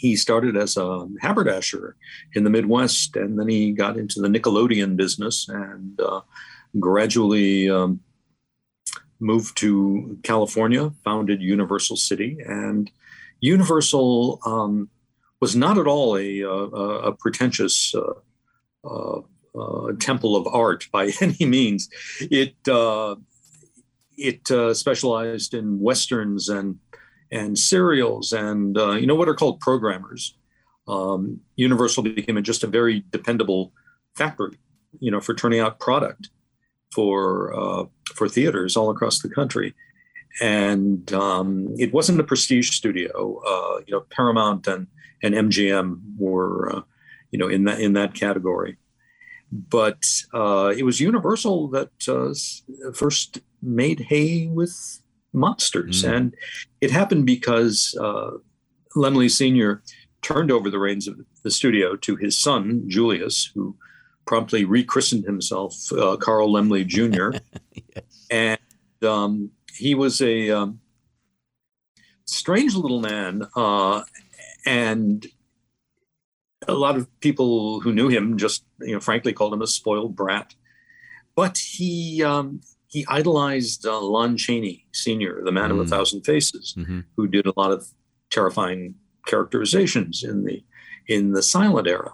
He 0.00 0.16
started 0.16 0.56
as 0.56 0.78
a 0.78 1.06
haberdasher 1.20 1.94
in 2.34 2.44
the 2.44 2.50
Midwest, 2.50 3.16
and 3.16 3.38
then 3.38 3.48
he 3.48 3.72
got 3.72 3.98
into 3.98 4.18
the 4.18 4.28
Nickelodeon 4.28 4.96
business 4.96 5.46
and 5.46 6.00
uh, 6.00 6.22
gradually 6.78 7.68
um, 7.68 8.00
moved 9.20 9.58
to 9.58 10.18
California, 10.22 10.90
founded 11.04 11.42
Universal 11.42 11.96
City, 11.96 12.38
and 12.46 12.90
Universal 13.40 14.40
um, 14.46 14.88
was 15.40 15.54
not 15.54 15.76
at 15.76 15.86
all 15.86 16.16
a, 16.16 16.40
a, 16.40 16.64
a 17.10 17.12
pretentious 17.12 17.94
uh, 17.94 18.88
uh, 18.88 19.20
uh, 19.58 19.92
temple 19.98 20.34
of 20.34 20.46
art 20.46 20.88
by 20.90 21.12
any 21.20 21.44
means. 21.44 21.90
It 22.20 22.56
uh, 22.66 23.16
it 24.16 24.50
uh, 24.50 24.72
specialized 24.74 25.54
in 25.54 25.80
westerns 25.80 26.48
and 26.48 26.78
and 27.30 27.58
serials 27.58 28.32
and 28.32 28.76
uh, 28.76 28.92
you 28.92 29.06
know 29.06 29.14
what 29.14 29.28
are 29.28 29.34
called 29.34 29.60
programmers. 29.60 30.34
Um, 30.88 31.40
Universal 31.56 32.02
became 32.02 32.42
just 32.42 32.64
a 32.64 32.66
very 32.66 33.04
dependable 33.10 33.72
factory, 34.16 34.58
you 34.98 35.10
know, 35.10 35.20
for 35.20 35.34
turning 35.34 35.60
out 35.60 35.78
product 35.78 36.30
for 36.92 37.54
uh, 37.58 37.84
for 38.14 38.28
theaters 38.28 38.76
all 38.76 38.90
across 38.90 39.20
the 39.20 39.28
country. 39.28 39.74
And 40.40 41.12
um, 41.12 41.74
it 41.78 41.92
wasn't 41.92 42.20
a 42.20 42.24
prestige 42.24 42.70
studio. 42.70 43.40
Uh, 43.46 43.80
you 43.86 43.94
know, 43.94 44.04
Paramount 44.10 44.66
and 44.66 44.86
and 45.22 45.34
MGM 45.34 46.00
were, 46.18 46.76
uh, 46.76 46.82
you 47.30 47.38
know, 47.38 47.48
in 47.48 47.64
that 47.64 47.80
in 47.80 47.92
that 47.94 48.14
category. 48.14 48.76
But 49.52 50.02
uh, 50.32 50.72
it 50.76 50.84
was 50.84 51.00
Universal 51.00 51.68
that 51.68 51.90
uh, 52.08 52.92
first 52.92 53.40
made 53.60 54.00
hay 54.00 54.46
with 54.46 55.02
monsters, 55.32 56.04
mm. 56.04 56.12
and 56.12 56.34
it 56.80 56.90
happened 56.90 57.26
because 57.26 57.96
uh, 58.00 58.32
Laemmle 58.96 59.30
Senior 59.30 59.82
turned 60.22 60.50
over 60.50 60.70
the 60.70 60.78
reins 60.78 61.08
of 61.08 61.18
the 61.42 61.50
studio 61.50 61.96
to 61.96 62.16
his 62.16 62.38
son 62.38 62.84
Julius, 62.88 63.50
who 63.54 63.76
promptly 64.26 64.64
rechristened 64.64 65.24
himself 65.24 65.74
uh, 65.92 66.16
Carl 66.16 66.52
Laemmle 66.52 66.86
Jr. 66.86 67.38
yes. 67.94 68.26
And 68.30 68.60
um, 69.02 69.50
he 69.72 69.94
was 69.94 70.20
a 70.20 70.50
um, 70.50 70.80
strange 72.26 72.74
little 72.74 73.00
man, 73.00 73.46
uh, 73.56 74.02
and 74.66 75.26
a 76.68 76.74
lot 76.74 76.96
of 76.96 77.08
people 77.20 77.80
who 77.80 77.92
knew 77.92 78.08
him 78.08 78.36
just, 78.36 78.64
you 78.80 78.94
know, 78.94 79.00
frankly 79.00 79.32
called 79.32 79.54
him 79.54 79.62
a 79.62 79.66
spoiled 79.66 80.14
brat. 80.14 80.54
But 81.34 81.58
he 81.58 82.22
um, 82.22 82.60
he 82.90 83.06
idolized 83.08 83.86
uh, 83.86 84.00
Lon 84.00 84.36
Chaney 84.36 84.84
Sr., 84.92 85.42
the 85.44 85.52
man 85.52 85.70
mm. 85.70 85.74
of 85.74 85.80
a 85.80 85.84
mm. 85.84 85.88
thousand 85.88 86.22
faces, 86.22 86.74
mm-hmm. 86.76 87.00
who 87.16 87.28
did 87.28 87.46
a 87.46 87.52
lot 87.56 87.70
of 87.70 87.86
terrifying 88.30 88.94
characterizations 89.26 90.24
in 90.24 90.44
the 90.44 90.62
in 91.06 91.32
the 91.32 91.42
silent 91.42 91.86
era. 91.86 92.12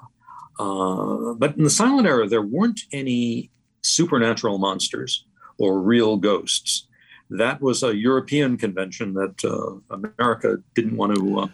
Uh, 0.58 1.34
but 1.34 1.56
in 1.56 1.64
the 1.64 1.70
silent 1.70 2.06
era, 2.06 2.28
there 2.28 2.42
weren't 2.42 2.80
any 2.92 3.50
supernatural 3.82 4.58
monsters 4.58 5.26
or 5.58 5.80
real 5.80 6.16
ghosts. 6.16 6.86
That 7.30 7.60
was 7.60 7.82
a 7.82 7.96
European 7.96 8.56
convention 8.56 9.14
that 9.14 9.44
uh, 9.44 9.94
America 9.94 10.58
didn't 10.74 10.96
want 10.96 11.16
to 11.16 11.40
uh, 11.40 11.48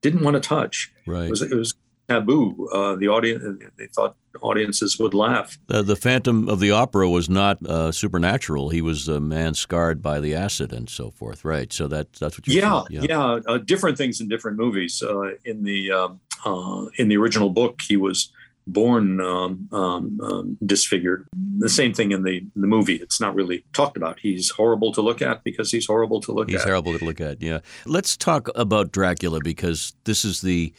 didn't 0.00 0.22
want 0.22 0.34
to 0.34 0.40
touch. 0.40 0.92
Right. 1.06 1.24
It 1.24 1.30
was, 1.30 1.42
it 1.42 1.54
was 1.54 1.74
taboo. 2.10 2.68
Uh, 2.72 2.96
the 2.96 3.08
audience 3.08 3.42
they 3.76 3.86
thought 3.86 4.16
audiences 4.42 4.98
would 4.98 5.14
laugh. 5.14 5.58
Uh, 5.68 5.82
the 5.82 5.96
Phantom 5.96 6.48
of 6.48 6.60
the 6.60 6.70
Opera 6.70 7.08
was 7.08 7.28
not 7.28 7.64
uh, 7.66 7.92
supernatural. 7.92 8.70
He 8.70 8.82
was 8.82 9.08
a 9.08 9.20
man 9.20 9.54
scarred 9.54 10.02
by 10.02 10.20
the 10.20 10.34
acid 10.34 10.72
and 10.72 10.88
so 10.88 11.10
forth. 11.10 11.44
Right. 11.44 11.72
So 11.72 11.88
that 11.88 12.12
that's 12.14 12.38
what 12.38 12.46
you. 12.48 12.60
Yeah, 12.60 12.82
yeah, 12.90 13.02
yeah. 13.08 13.38
Uh, 13.46 13.58
different 13.58 13.96
things 13.96 14.20
in 14.20 14.28
different 14.28 14.58
movies. 14.58 15.02
Uh, 15.02 15.34
in 15.44 15.62
the 15.62 15.92
um, 15.92 16.20
uh, 16.44 16.86
in 16.96 17.08
the 17.08 17.16
original 17.16 17.50
book, 17.50 17.80
he 17.82 17.96
was 17.96 18.32
born 18.66 19.20
um, 19.20 19.68
um, 19.72 20.20
um, 20.22 20.58
disfigured. 20.64 21.26
The 21.58 21.68
same 21.68 21.92
thing 21.92 22.12
in 22.12 22.22
the 22.24 22.44
the 22.56 22.66
movie. 22.66 22.96
It's 22.96 23.20
not 23.20 23.34
really 23.34 23.64
talked 23.72 23.96
about. 23.96 24.18
He's 24.20 24.50
horrible 24.50 24.92
to 24.92 25.00
look 25.00 25.22
at 25.22 25.44
because 25.44 25.70
he's 25.70 25.86
horrible 25.86 26.20
to 26.22 26.32
look 26.32 26.48
he's 26.48 26.56
at. 26.56 26.62
He's 26.62 26.70
horrible 26.70 26.98
to 26.98 27.04
look 27.04 27.20
at. 27.20 27.42
Yeah. 27.42 27.60
Let's 27.86 28.16
talk 28.16 28.48
about 28.54 28.92
Dracula 28.92 29.40
because 29.42 29.94
this 30.04 30.24
is 30.24 30.40
the 30.40 30.72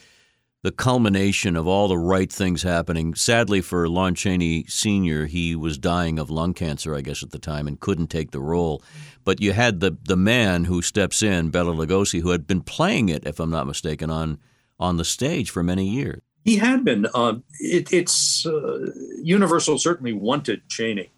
the 0.63 0.71
culmination 0.71 1.55
of 1.55 1.67
all 1.67 1.87
the 1.87 1.97
right 1.97 2.31
things 2.31 2.61
happening. 2.61 3.15
Sadly 3.15 3.61
for 3.61 3.89
Lon 3.89 4.13
Chaney 4.13 4.65
Sr., 4.67 5.25
he 5.25 5.55
was 5.55 5.77
dying 5.77 6.19
of 6.19 6.29
lung 6.29 6.53
cancer, 6.53 6.95
I 6.95 7.01
guess, 7.01 7.23
at 7.23 7.31
the 7.31 7.39
time 7.39 7.67
and 7.67 7.79
couldn't 7.79 8.07
take 8.07 8.31
the 8.31 8.39
role. 8.39 8.83
But 9.23 9.41
you 9.41 9.53
had 9.53 9.79
the 9.79 9.97
the 10.03 10.17
man 10.17 10.65
who 10.65 10.81
steps 10.81 11.23
in, 11.23 11.49
Bela 11.49 11.73
Lugosi, 11.73 12.21
who 12.21 12.29
had 12.29 12.47
been 12.47 12.61
playing 12.61 13.09
it, 13.09 13.25
if 13.25 13.39
I'm 13.39 13.49
not 13.49 13.67
mistaken, 13.67 14.09
on 14.09 14.37
on 14.79 14.97
the 14.97 15.05
stage 15.05 15.49
for 15.49 15.63
many 15.63 15.87
years. 15.87 16.21
He 16.43 16.57
had 16.57 16.83
been. 16.83 17.07
Uh, 17.13 17.35
it, 17.59 17.93
it's 17.93 18.45
uh, 18.45 18.87
Universal 19.21 19.77
certainly 19.77 20.13
wanted 20.13 20.67
Chaney, 20.69 21.11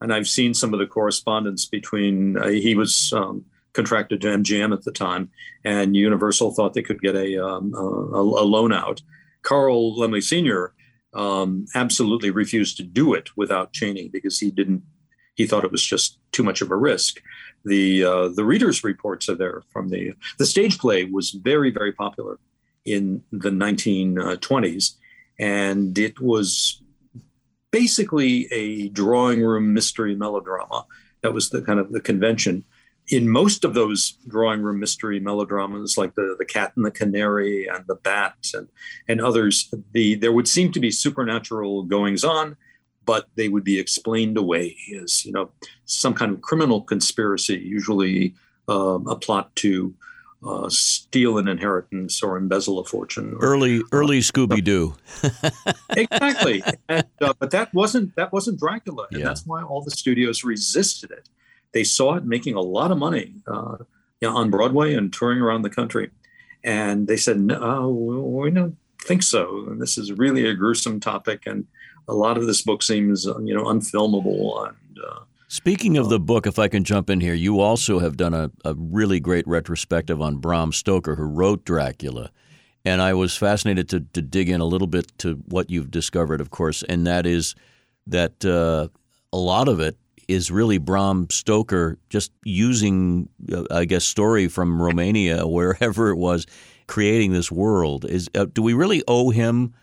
and 0.00 0.12
I've 0.12 0.28
seen 0.28 0.52
some 0.52 0.74
of 0.74 0.80
the 0.80 0.86
correspondence 0.86 1.64
between. 1.66 2.36
Uh, 2.36 2.48
he 2.48 2.74
was 2.74 3.12
um, 3.14 3.46
contracted 3.76 4.20
to 4.22 4.28
MGM 4.28 4.72
at 4.72 4.82
the 4.82 4.90
time, 4.90 5.30
and 5.64 5.94
Universal 5.94 6.52
thought 6.52 6.74
they 6.74 6.82
could 6.82 7.00
get 7.00 7.14
a 7.14 7.36
um, 7.44 7.72
a, 7.74 8.18
a, 8.18 8.44
loan 8.44 8.72
out. 8.72 9.02
Carl 9.42 9.96
Laemmle 9.96 10.22
Sr. 10.22 10.74
Um, 11.14 11.66
absolutely 11.74 12.30
refused 12.30 12.76
to 12.78 12.82
do 12.82 13.14
it 13.14 13.36
without 13.36 13.72
Chaney 13.72 14.08
because 14.08 14.40
he 14.40 14.50
didn't. 14.50 14.82
He 15.34 15.46
thought 15.46 15.64
it 15.64 15.72
was 15.72 15.84
just 15.84 16.18
too 16.32 16.42
much 16.42 16.62
of 16.62 16.70
a 16.70 16.76
risk. 16.76 17.20
The 17.64 18.04
uh, 18.04 18.28
the 18.28 18.44
readers' 18.44 18.82
reports 18.82 19.28
are 19.28 19.36
there 19.36 19.62
from 19.72 19.90
the 19.90 20.14
the 20.38 20.46
stage 20.46 20.78
play 20.78 21.04
was 21.04 21.30
very 21.30 21.70
very 21.70 21.92
popular 21.92 22.40
in 22.86 23.22
the 23.32 23.50
1920s. 23.50 24.94
And 25.38 25.98
it 25.98 26.20
was 26.20 26.80
basically 27.70 28.46
a 28.52 28.88
drawing 28.88 29.42
room 29.42 29.74
mystery 29.74 30.14
melodrama. 30.14 30.86
That 31.22 31.34
was 31.34 31.50
the 31.50 31.60
kind 31.60 31.78
of 31.80 31.92
the 31.92 32.00
convention. 32.00 32.64
In 33.08 33.28
most 33.28 33.64
of 33.64 33.74
those 33.74 34.14
drawing 34.26 34.62
room 34.62 34.80
mystery 34.80 35.20
melodramas, 35.20 35.96
like 35.96 36.14
the, 36.16 36.34
the 36.38 36.44
Cat 36.44 36.72
and 36.76 36.84
the 36.84 36.90
Canary 36.90 37.66
and 37.66 37.86
the 37.86 37.94
Bat 37.94 38.50
and, 38.54 38.68
and 39.06 39.20
others, 39.20 39.72
the 39.92 40.16
there 40.16 40.32
would 40.32 40.48
seem 40.48 40.72
to 40.72 40.80
be 40.80 40.90
supernatural 40.90 41.84
goings 41.84 42.24
on, 42.24 42.56
but 43.04 43.28
they 43.36 43.48
would 43.48 43.64
be 43.64 43.78
explained 43.78 44.36
away 44.36 44.76
as 45.00 45.24
you 45.24 45.32
know 45.32 45.50
some 45.84 46.14
kind 46.14 46.32
of 46.32 46.42
criminal 46.42 46.82
conspiracy, 46.82 47.56
usually 47.56 48.34
um, 48.68 49.06
a 49.06 49.16
plot 49.16 49.54
to 49.56 49.94
uh, 50.44 50.68
steal 50.68 51.38
an 51.38 51.48
inheritance 51.48 52.22
or 52.22 52.36
embezzle 52.36 52.78
a 52.78 52.84
fortune. 52.84 53.34
Or, 53.34 53.38
early, 53.40 53.82
early 53.92 54.18
uh, 54.18 54.22
Scooby 54.22 54.62
Doo. 54.62 54.94
exactly, 55.90 56.62
and, 56.88 57.06
uh, 57.20 57.32
but 57.38 57.50
that 57.50 57.72
wasn't 57.74 58.14
that 58.16 58.32
wasn't 58.32 58.58
Dracula, 58.58 59.06
and 59.10 59.20
yeah. 59.20 59.26
that's 59.26 59.46
why 59.46 59.62
all 59.62 59.82
the 59.82 59.90
studios 59.90 60.44
resisted 60.44 61.10
it. 61.10 61.28
They 61.72 61.84
saw 61.84 62.14
it 62.14 62.24
making 62.24 62.54
a 62.54 62.60
lot 62.60 62.90
of 62.90 62.98
money 62.98 63.34
uh, 63.46 63.76
you 64.20 64.28
know, 64.28 64.36
on 64.36 64.50
Broadway 64.50 64.94
and 64.94 65.12
touring 65.12 65.40
around 65.40 65.62
the 65.62 65.70
country, 65.70 66.10
and 66.64 67.06
they 67.06 67.16
said, 67.16 67.38
"No, 67.40 67.90
we 67.90 68.50
don't 68.50 68.76
think 69.02 69.22
so. 69.22 69.66
And 69.68 69.80
this 69.80 69.98
is 69.98 70.12
really 70.12 70.46
a 70.46 70.54
gruesome 70.54 71.00
topic, 71.00 71.42
and 71.46 71.66
a 72.08 72.14
lot 72.14 72.38
of 72.38 72.46
this 72.46 72.62
book 72.62 72.82
seems 72.82 73.24
you 73.24 73.54
know 73.54 73.64
unfilmable." 73.64 74.68
And 74.68 74.98
uh, 75.04 75.20
Speaking 75.48 75.96
of 75.96 76.08
the 76.08 76.18
book, 76.18 76.46
if 76.46 76.58
I 76.58 76.66
can 76.66 76.82
jump 76.82 77.08
in 77.08 77.20
here, 77.20 77.34
you 77.34 77.60
also 77.60 78.00
have 78.00 78.16
done 78.16 78.34
a, 78.34 78.50
a 78.64 78.74
really 78.74 79.20
great 79.20 79.46
retrospective 79.46 80.20
on 80.20 80.38
Bram 80.38 80.72
Stoker, 80.72 81.14
who 81.14 81.22
wrote 81.22 81.64
Dracula. 81.64 82.30
And 82.84 83.00
I 83.00 83.14
was 83.14 83.36
fascinated 83.36 83.88
to, 83.90 84.00
to 84.12 84.22
dig 84.22 84.48
in 84.48 84.60
a 84.60 84.64
little 84.64 84.86
bit 84.86 85.16
to 85.18 85.34
what 85.46 85.70
you've 85.70 85.90
discovered, 85.90 86.40
of 86.40 86.50
course, 86.50 86.82
and 86.84 87.06
that 87.06 87.26
is 87.26 87.54
that 88.06 88.44
uh, 88.44 88.88
a 89.32 89.38
lot 89.38 89.68
of 89.68 89.80
it 89.80 89.96
is 90.28 90.50
really 90.50 90.78
Bram 90.78 91.28
Stoker 91.30 91.98
just 92.08 92.32
using, 92.44 93.28
uh, 93.52 93.64
I 93.70 93.84
guess, 93.84 94.04
story 94.04 94.48
from 94.48 94.80
Romania, 94.80 95.46
wherever 95.46 96.10
it 96.10 96.16
was, 96.16 96.46
creating 96.86 97.32
this 97.32 97.50
world. 97.50 98.04
Is 98.04 98.28
uh, 98.34 98.46
do 98.46 98.62
we 98.62 98.74
really 98.74 99.02
owe 99.08 99.30
him 99.30 99.74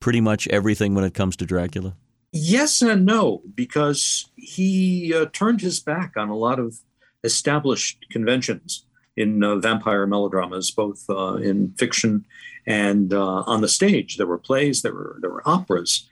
pretty 0.00 0.20
much 0.20 0.48
everything 0.48 0.94
when 0.94 1.04
it 1.04 1.14
comes 1.14 1.36
to 1.36 1.46
Dracula? 1.46 1.96
Yes 2.32 2.82
and 2.82 3.06
no, 3.06 3.42
because 3.54 4.30
he 4.36 5.14
uh, 5.14 5.26
turned 5.32 5.60
his 5.60 5.80
back 5.80 6.12
on 6.16 6.28
a 6.28 6.36
lot 6.36 6.58
of 6.58 6.78
established 7.24 8.04
conventions 8.10 8.84
in 9.16 9.42
uh, 9.42 9.56
vampire 9.56 10.06
melodramas, 10.06 10.70
both 10.70 11.04
uh, 11.08 11.34
in 11.36 11.72
fiction 11.78 12.24
and 12.66 13.12
uh, 13.12 13.40
on 13.46 13.62
the 13.62 13.68
stage. 13.68 14.16
There 14.16 14.26
were 14.26 14.38
plays, 14.38 14.82
there 14.82 14.92
were 14.92 15.18
there 15.20 15.30
were 15.30 15.42
operas 15.48 16.08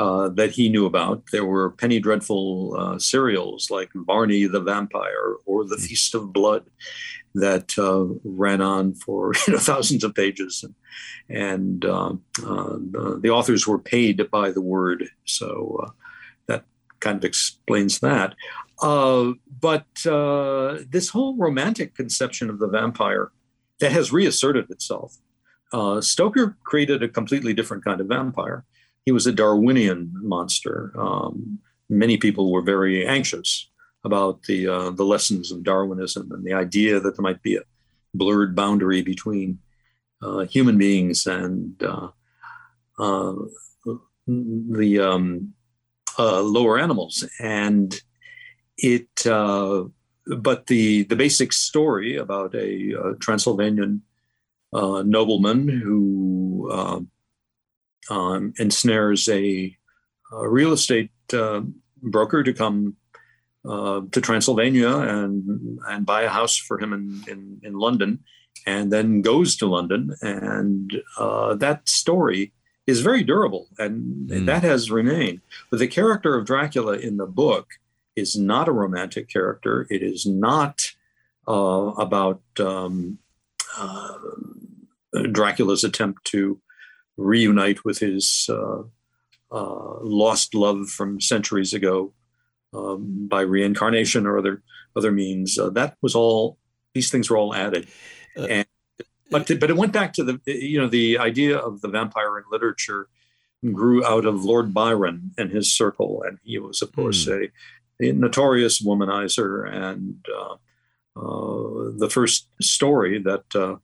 uh, 0.00 0.28
that 0.30 0.50
he 0.50 0.68
knew 0.68 0.86
about. 0.86 1.22
There 1.30 1.44
were 1.44 1.70
penny 1.70 2.00
dreadful 2.00 2.74
uh, 2.76 2.98
serials 2.98 3.70
like 3.70 3.90
Varney 3.94 4.46
the 4.46 4.60
Vampire 4.60 5.34
or 5.46 5.64
The 5.64 5.76
Feast 5.76 6.14
of 6.14 6.32
Blood 6.32 6.64
that 7.34 7.74
ran 8.24 8.60
on 8.60 8.94
for 8.94 9.32
you 9.46 9.52
know, 9.52 9.58
thousands 9.58 10.02
of 10.02 10.14
pages. 10.14 10.64
And, 10.64 10.74
and 11.28 11.84
uh, 11.84 12.14
uh, 12.44 12.76
the, 12.90 13.20
the, 13.22 13.30
authors 13.30 13.66
were 13.66 13.78
paid 13.78 14.30
by 14.30 14.50
the 14.50 14.60
word, 14.60 15.08
so 15.24 15.80
uh, 15.84 15.90
that 16.46 16.64
kind 16.98 17.18
of 17.18 17.24
explains 17.24 18.00
that. 18.00 18.34
Uh, 18.82 19.32
but 19.60 19.86
uh, 20.06 20.78
this 20.88 21.10
whole 21.10 21.36
romantic 21.36 21.94
conception 21.94 22.50
of 22.50 22.58
the 22.58 22.66
vampire 22.66 23.30
that 23.78 23.92
has 23.92 24.12
reasserted 24.12 24.70
itself, 24.70 25.18
uh, 25.72 26.00
Stoker 26.00 26.56
created 26.64 27.02
a 27.02 27.08
completely 27.08 27.54
different 27.54 27.84
kind 27.84 28.00
of 28.00 28.08
vampire. 28.08 28.64
He 29.10 29.12
was 29.12 29.26
a 29.26 29.32
Darwinian 29.32 30.12
monster. 30.22 30.92
Um, 30.96 31.58
many 31.88 32.16
people 32.16 32.52
were 32.52 32.62
very 32.62 33.04
anxious 33.04 33.68
about 34.04 34.44
the 34.44 34.66
the 34.94 35.04
lessons 35.04 35.50
of 35.50 35.64
Darwinism 35.64 36.30
and 36.30 36.44
the 36.44 36.52
idea 36.52 37.00
that 37.00 37.16
there 37.16 37.22
might 37.22 37.42
be 37.42 37.56
a 37.56 37.64
blurred 38.14 38.54
boundary 38.54 39.02
between 39.02 39.58
uh, 40.22 40.42
human 40.54 40.78
beings 40.78 41.26
and 41.26 41.82
uh, 41.82 42.10
uh, 43.00 43.34
the 44.28 45.00
um, 45.00 45.54
uh, 46.16 46.40
lower 46.40 46.78
animals. 46.78 47.28
And 47.40 47.92
it 48.78 49.10
but 49.24 50.66
the 50.68 51.02
the 51.02 51.16
basic 51.16 51.52
story 51.52 52.16
about 52.16 52.54
a, 52.54 53.16
Transylvanian 53.18 54.02
uh, 54.72 55.02
nobleman 55.04 55.66
who 55.66 56.70
uh, 56.72 57.00
um, 58.08 58.54
ensnares 58.58 59.28
a, 59.28 59.76
a, 60.32 60.48
real 60.48 60.72
estate 60.72 61.10
uh, 61.32 61.60
broker 62.02 62.42
to 62.42 62.52
come 62.52 62.96
uh, 63.64 64.00
to 64.12 64.20
Transylvania 64.20 64.96
and 64.96 65.78
and 65.88 66.06
buy 66.06 66.22
a 66.22 66.28
house 66.28 66.56
for 66.56 66.80
him 66.80 66.92
in, 66.92 67.22
in, 67.28 67.60
in 67.62 67.74
London, 67.74 68.20
and 68.66 68.92
then 68.92 69.20
goes 69.22 69.56
to 69.56 69.66
London, 69.66 70.14
and 70.22 71.02
uh, 71.18 71.54
that 71.54 71.88
story 71.88 72.52
is 72.86 73.00
very 73.00 73.22
durable, 73.22 73.68
and 73.78 74.30
mm. 74.30 74.46
that 74.46 74.62
has 74.62 74.90
remained. 74.90 75.40
But 75.70 75.78
the 75.78 75.86
character 75.86 76.36
of 76.36 76.46
Dracula 76.46 76.94
in 76.94 77.18
the 77.18 77.26
book 77.26 77.68
is 78.16 78.36
not 78.36 78.68
a 78.68 78.72
romantic 78.72 79.28
character. 79.28 79.86
It 79.90 80.02
is 80.02 80.26
not 80.26 80.92
uh, 81.46 81.92
about 81.98 82.42
um, 82.58 83.18
uh, 83.78 84.18
Dracula's 85.32 85.84
attempt 85.84 86.24
to 86.26 86.60
reunite 87.20 87.84
with 87.84 87.98
his 87.98 88.48
uh, 88.48 88.82
uh 89.52 89.98
lost 90.02 90.54
love 90.54 90.88
from 90.88 91.20
centuries 91.20 91.74
ago 91.74 92.12
um, 92.72 93.26
by 93.28 93.40
reincarnation 93.40 94.26
or 94.26 94.38
other 94.38 94.62
other 94.96 95.12
means. 95.12 95.58
Uh, 95.58 95.70
that 95.70 95.96
was 96.02 96.14
all; 96.14 96.58
these 96.94 97.10
things 97.10 97.30
were 97.30 97.36
all 97.36 97.54
added, 97.54 97.88
uh, 98.36 98.44
and 98.44 98.66
but 99.30 99.50
but 99.60 99.70
it 99.70 99.76
went 99.76 99.92
back 99.92 100.12
to 100.14 100.24
the 100.24 100.40
you 100.46 100.78
know 100.80 100.88
the 100.88 101.18
idea 101.18 101.56
of 101.56 101.80
the 101.80 101.88
vampire 101.88 102.38
in 102.38 102.44
literature 102.50 103.08
grew 103.72 104.04
out 104.04 104.24
of 104.24 104.44
Lord 104.44 104.72
Byron 104.72 105.32
and 105.36 105.50
his 105.50 105.72
circle, 105.72 106.22
and 106.26 106.38
he 106.42 106.58
was 106.58 106.82
of 106.82 106.92
course 106.92 107.26
mm. 107.26 107.50
a, 108.00 108.08
a, 108.08 108.12
notorious 108.12 108.82
womanizer. 108.82 109.70
And 109.70 110.24
uh, 110.34 110.54
uh, 111.16 111.90
the 111.96 112.08
first 112.10 112.48
story 112.60 113.20
that 113.22 113.44
uh, 113.54 113.76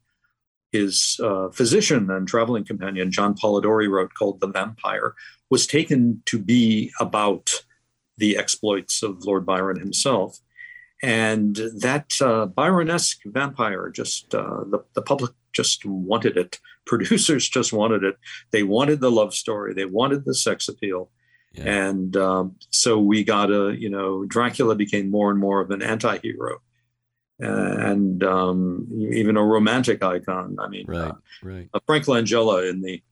his 0.76 1.20
uh, 1.22 1.48
physician 1.50 2.10
and 2.10 2.28
traveling 2.28 2.64
companion 2.64 3.10
John 3.10 3.34
Polidori 3.34 3.88
wrote, 3.88 4.14
called 4.14 4.40
"The 4.40 4.48
Vampire," 4.48 5.14
was 5.50 5.66
taken 5.66 6.22
to 6.26 6.38
be 6.38 6.92
about 7.00 7.62
the 8.18 8.36
exploits 8.36 9.02
of 9.02 9.24
Lord 9.24 9.44
Byron 9.46 9.78
himself. 9.78 10.38
And 11.02 11.56
that 11.56 12.06
uh, 12.22 12.46
Byronesque 12.46 13.18
vampire, 13.26 13.90
just 13.90 14.34
uh, 14.34 14.64
the, 14.64 14.82
the 14.94 15.02
public 15.02 15.32
just 15.52 15.84
wanted 15.84 16.36
it. 16.36 16.58
Producers 16.86 17.48
just 17.48 17.72
wanted 17.72 18.04
it. 18.04 18.16
They 18.52 18.62
wanted 18.62 19.00
the 19.00 19.10
love 19.10 19.34
story. 19.34 19.74
They 19.74 19.84
wanted 19.84 20.24
the 20.24 20.34
sex 20.34 20.68
appeal. 20.68 21.10
Yeah. 21.52 21.88
And 21.88 22.16
um, 22.16 22.56
so 22.70 22.98
we 22.98 23.24
got 23.24 23.50
a, 23.50 23.74
you 23.76 23.90
know, 23.90 24.24
Dracula 24.24 24.74
became 24.74 25.10
more 25.10 25.30
and 25.30 25.40
more 25.40 25.60
of 25.60 25.70
an 25.70 25.82
anti 25.82 26.18
hero 26.18 26.60
and 27.38 28.22
um, 28.24 28.88
even 29.12 29.36
a 29.36 29.44
romantic 29.44 30.02
icon. 30.02 30.56
I 30.60 30.68
mean, 30.68 30.86
right, 30.86 31.10
uh, 31.10 31.14
right. 31.42 31.68
Frank 31.86 32.04
Langella 32.06 32.68
in 32.68 32.80
the 32.82 33.02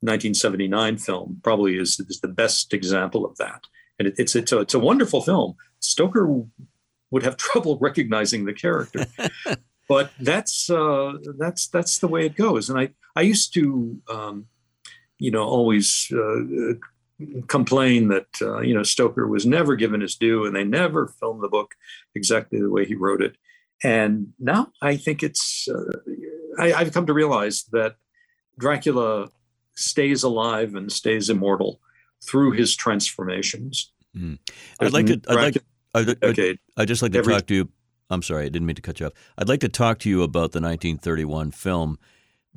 1979 0.00 0.98
film 0.98 1.40
probably 1.42 1.76
is, 1.76 2.00
is 2.00 2.20
the 2.20 2.28
best 2.28 2.74
example 2.74 3.24
of 3.24 3.36
that 3.38 3.66
and 4.02 4.08
it, 4.08 4.14
it's 4.18 4.34
it's 4.34 4.52
a, 4.52 4.60
it's 4.60 4.74
a 4.74 4.78
wonderful 4.78 5.22
film. 5.22 5.54
Stoker 5.80 6.44
would 7.10 7.22
have 7.22 7.36
trouble 7.48 7.78
recognizing 7.80 8.44
the 8.44 8.52
character, 8.52 9.06
but 9.88 10.10
that's 10.20 10.70
uh, 10.70 11.12
that's 11.38 11.68
that's 11.68 11.98
the 11.98 12.08
way 12.08 12.26
it 12.26 12.36
goes. 12.36 12.68
And 12.68 12.78
I 12.78 12.90
I 13.16 13.22
used 13.22 13.54
to 13.54 14.00
um, 14.10 14.46
you 15.18 15.30
know 15.30 15.44
always 15.44 16.12
uh, 16.12 16.74
complain 17.46 18.08
that 18.08 18.26
uh, 18.40 18.60
you 18.60 18.74
know 18.74 18.82
Stoker 18.82 19.26
was 19.26 19.46
never 19.46 19.76
given 19.76 20.00
his 20.00 20.16
due, 20.16 20.44
and 20.44 20.54
they 20.54 20.64
never 20.64 21.08
filmed 21.08 21.42
the 21.42 21.48
book 21.48 21.74
exactly 22.14 22.60
the 22.60 22.70
way 22.70 22.84
he 22.84 22.94
wrote 22.94 23.22
it. 23.22 23.36
And 23.84 24.32
now 24.38 24.68
I 24.80 24.96
think 24.96 25.22
it's 25.22 25.68
uh, 25.68 25.98
I, 26.58 26.72
I've 26.72 26.92
come 26.92 27.06
to 27.06 27.12
realize 27.12 27.64
that 27.72 27.96
Dracula 28.58 29.28
stays 29.74 30.22
alive 30.22 30.74
and 30.74 30.92
stays 30.92 31.30
immortal 31.30 31.80
through 32.24 32.52
his 32.52 32.76
transformations. 32.76 33.92
Mm. 34.16 34.38
I'd 34.80 34.92
like 34.92 35.06
to. 35.06 35.20
I'd 35.28 35.34
like. 35.34 35.56
I'd, 35.94 36.24
I'd, 36.24 36.58
I'd 36.76 36.88
just 36.88 37.02
like 37.02 37.12
to 37.12 37.18
Every, 37.18 37.34
talk 37.34 37.46
to 37.46 37.54
you. 37.54 37.68
I'm 38.10 38.22
sorry, 38.22 38.44
I 38.44 38.48
didn't 38.48 38.66
mean 38.66 38.76
to 38.76 38.82
cut 38.82 39.00
you 39.00 39.06
off. 39.06 39.12
I'd 39.38 39.48
like 39.48 39.60
to 39.60 39.68
talk 39.68 39.98
to 40.00 40.08
you 40.08 40.22
about 40.22 40.52
the 40.52 40.60
1931 40.60 41.50
film 41.50 41.98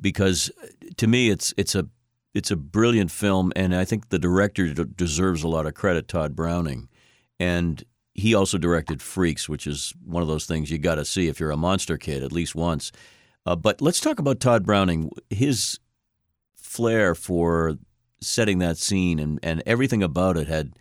because 0.00 0.50
to 0.96 1.06
me 1.06 1.30
it's 1.30 1.54
it's 1.56 1.74
a 1.74 1.88
it's 2.34 2.50
a 2.50 2.56
brilliant 2.56 3.10
film, 3.10 3.52
and 3.56 3.74
I 3.74 3.86
think 3.86 4.10
the 4.10 4.18
director 4.18 4.72
deserves 4.74 5.42
a 5.42 5.48
lot 5.48 5.64
of 5.64 5.72
credit, 5.72 6.06
Tod 6.06 6.36
Browning, 6.36 6.88
and 7.40 7.82
he 8.16 8.34
also 8.34 8.58
directed 8.58 9.02
Freaks, 9.02 9.48
which 9.48 9.66
is 9.66 9.94
one 10.04 10.22
of 10.22 10.28
those 10.28 10.46
things 10.46 10.70
you 10.70 10.78
got 10.78 10.96
to 10.96 11.04
see 11.04 11.28
if 11.28 11.38
you're 11.38 11.50
a 11.50 11.56
monster 11.56 11.96
kid 11.96 12.22
at 12.22 12.32
least 12.32 12.54
once. 12.54 12.92
Uh, 13.44 13.56
but 13.56 13.80
let's 13.80 14.00
talk 14.00 14.18
about 14.18 14.40
Tod 14.40 14.64
Browning. 14.64 15.10
His 15.30 15.78
flair 16.56 17.14
for 17.14 17.76
setting 18.20 18.58
that 18.58 18.78
scene 18.78 19.18
and, 19.18 19.38
and 19.42 19.62
everything 19.66 20.02
about 20.02 20.36
it 20.36 20.48
had 20.48 20.72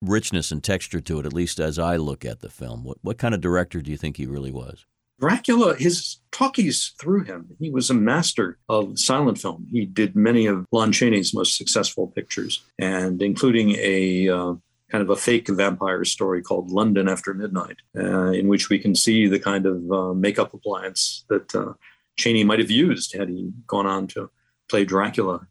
richness 0.00 0.52
and 0.52 0.62
texture 0.62 1.00
to 1.00 1.20
it, 1.20 1.26
at 1.26 1.32
least 1.32 1.58
as 1.58 1.78
I 1.78 1.96
look 1.96 2.24
at 2.24 2.40
the 2.40 2.50
film. 2.50 2.84
What, 2.84 2.98
what 3.02 3.18
kind 3.18 3.34
of 3.34 3.40
director 3.40 3.80
do 3.80 3.90
you 3.90 3.96
think 3.96 4.16
he 4.16 4.26
really 4.26 4.52
was? 4.52 4.84
Dracula, 5.20 5.76
his 5.76 6.18
talkies 6.32 6.94
through 6.98 7.24
him. 7.24 7.46
He 7.60 7.70
was 7.70 7.90
a 7.90 7.94
master 7.94 8.58
of 8.68 8.98
silent 8.98 9.38
film. 9.38 9.68
He 9.70 9.86
did 9.86 10.16
many 10.16 10.46
of 10.46 10.66
Lon 10.72 10.90
Chaney's 10.90 11.32
most 11.32 11.56
successful 11.56 12.08
pictures, 12.08 12.64
and 12.78 13.22
including 13.22 13.76
a 13.78 14.28
uh, 14.28 14.54
kind 14.92 15.02
of 15.02 15.08
a 15.08 15.16
fake 15.16 15.48
vampire 15.48 16.04
story 16.04 16.42
called 16.42 16.70
London 16.70 17.08
After 17.08 17.32
Midnight, 17.32 17.78
uh, 17.96 18.30
in 18.32 18.46
which 18.46 18.68
we 18.68 18.78
can 18.78 18.94
see 18.94 19.26
the 19.26 19.40
kind 19.40 19.64
of 19.64 19.90
uh, 19.90 20.12
makeup 20.12 20.52
appliance 20.52 21.24
that 21.30 21.54
uh, 21.54 21.72
Chaney 22.18 22.44
might 22.44 22.58
have 22.58 22.70
used 22.70 23.16
had 23.16 23.30
he 23.30 23.50
gone 23.66 23.86
on 23.86 24.06
to 24.08 24.30
play 24.68 24.84
Dracula 24.84 25.46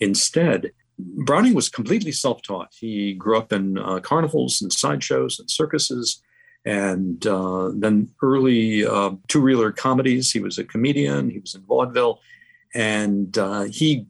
instead. 0.00 0.72
Browning 0.98 1.52
was 1.52 1.68
completely 1.68 2.10
self 2.10 2.40
taught. 2.40 2.72
He 2.72 3.12
grew 3.12 3.36
up 3.36 3.52
in 3.52 3.76
uh, 3.76 4.00
carnivals 4.00 4.62
and 4.62 4.72
sideshows 4.72 5.38
and 5.38 5.50
circuses, 5.50 6.22
and 6.64 7.26
uh, 7.26 7.70
then 7.74 8.08
early 8.22 8.86
uh, 8.86 9.10
two 9.28 9.42
reeler 9.42 9.72
comedies. 9.72 10.32
He 10.32 10.40
was 10.40 10.56
a 10.56 10.64
comedian, 10.64 11.28
he 11.28 11.38
was 11.38 11.54
in 11.54 11.60
vaudeville, 11.66 12.20
and 12.74 13.36
he 13.70 14.06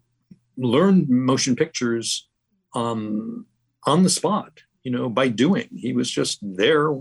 learned 0.57 1.09
motion 1.09 1.57
pictures 1.57 2.29
um, 2.72 3.46
on 3.85 4.05
the 4.05 4.11
spot, 4.11 4.61
you 4.87 4.92
know, 4.92 5.09
by 5.09 5.27
doing. 5.27 5.68
He 5.77 5.92
was 5.92 6.09
just 6.09 6.38
there 6.40 6.94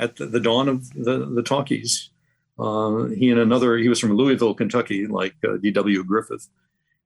at 0.00 0.16
the, 0.16 0.26
the 0.26 0.40
dawn 0.40 0.68
of 0.68 0.90
the, 0.92 1.24
the 1.24 1.44
talkies. 1.44 2.10
Uh, 2.58 3.04
he 3.04 3.30
and 3.30 3.38
another, 3.38 3.76
he 3.76 3.88
was 3.88 4.00
from 4.00 4.16
Louisville, 4.16 4.54
Kentucky, 4.54 5.06
like 5.06 5.36
uh, 5.48 5.56
D.W. 5.58 6.02
Griffith. 6.02 6.48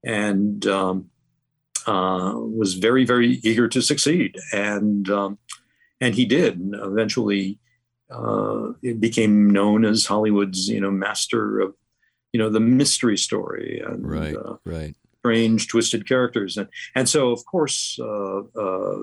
And 0.03 0.67
um, 0.67 1.11
uh, 1.87 2.33
was 2.35 2.73
very, 2.73 3.05
very 3.05 3.41
eager 3.43 3.69
to 3.69 3.83
succeed, 3.83 4.39
and 4.53 5.09
um, 5.11 5.39
and 6.01 6.15
he 6.15 6.25
did. 6.25 6.59
And 6.59 6.75
eventually, 6.77 7.59
uh, 8.11 8.73
it 8.83 9.01
became 9.01 9.51
known 9.51 9.85
as 9.85 10.07
Hollywood's, 10.07 10.69
you 10.69 10.81
know, 10.81 10.91
master 10.91 11.61
of, 11.61 11.75
you 12.33 12.39
know, 12.39 12.49
the 12.49 12.59
mystery 12.59 13.19
story 13.19 13.83
and 13.87 14.09
right, 14.09 14.35
uh, 14.35 14.57
right, 14.65 14.97
strange, 15.23 15.69
twisted 15.69 16.09
characters, 16.09 16.57
and 16.57 16.69
and 16.97 17.09
so 17.09 17.31
of 17.31 17.45
course 17.47 17.99
uh, 18.01 18.39
uh, 18.39 18.99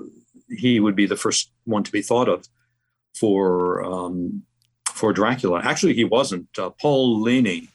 he 0.50 0.80
would 0.80 0.96
be 0.96 1.06
the 1.06 1.16
first 1.16 1.52
one 1.64 1.82
to 1.84 1.92
be 1.92 2.02
thought 2.02 2.28
of 2.28 2.46
for 3.18 3.84
um, 3.84 4.42
for 4.86 5.12
Dracula. 5.12 5.60
Actually, 5.62 5.94
he 5.94 6.04
wasn't. 6.04 6.48
Uh, 6.58 6.70
Paul 6.70 7.20
Leni. 7.22 7.68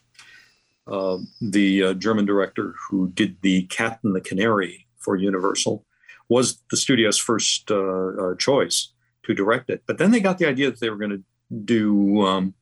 Uh, 0.87 1.17
the 1.41 1.83
uh, 1.83 1.93
German 1.95 2.25
director 2.25 2.75
who 2.87 3.09
did 3.09 3.37
the 3.41 3.63
Cat 3.63 3.99
and 4.03 4.15
the 4.15 4.21
Canary 4.21 4.85
for 4.99 5.15
Universal, 5.15 5.83
was 6.29 6.61
the 6.69 6.77
studio's 6.77 7.17
first 7.17 7.71
uh, 7.71 8.09
uh, 8.09 8.35
choice 8.35 8.93
to 9.23 9.33
direct 9.33 9.69
it. 9.69 9.81
But 9.87 9.97
then 9.97 10.11
they 10.11 10.19
got 10.19 10.37
the 10.37 10.47
idea 10.47 10.69
that 10.69 10.79
they 10.79 10.91
were 10.91 10.97
going 10.97 11.11
to 11.11 11.23
do 11.63 12.25
um, 12.25 12.53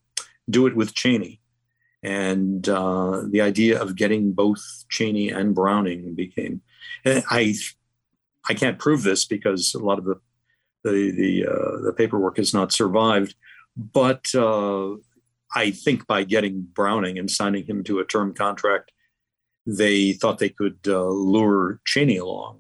do 0.50 0.68
it 0.68 0.76
with 0.76 0.94
Chaney, 0.94 1.42
and 2.02 2.68
uh, 2.70 3.24
the 3.30 3.42
idea 3.42 3.82
of 3.82 3.96
getting 3.96 4.34
both 4.34 4.64
Chaney 4.90 5.30
and 5.30 5.56
Browning 5.56 6.16
became. 6.16 6.62
I 7.06 7.56
I 8.50 8.54
can't 8.54 8.80
prove 8.80 9.04
this 9.04 9.26
because 9.26 9.74
a 9.74 9.80
lot 9.80 10.00
of 10.00 10.06
the 10.06 10.20
the 10.84 11.12
the, 11.12 11.48
uh, 11.48 11.82
the 11.82 11.94
paperwork 11.94 12.38
has 12.38 12.54
not 12.54 12.74
survived, 12.74 13.36
but 13.78 14.34
uh, 14.36 14.96
I 15.56 15.72
think 15.72 16.08
by 16.08 16.24
getting 16.24 16.68
Browning 16.74 17.18
and 17.18 17.32
signing 17.32 17.66
him 17.66 17.84
to 17.86 18.00
a 18.00 18.06
term 18.06 18.34
contract 18.34 18.92
they 19.66 20.14
thought 20.14 20.40
they 20.40 20.50
could 20.50 20.80
uh, 20.88 21.08
lure 21.08 21.80
Chaney 21.86 22.18
along. 22.18 22.60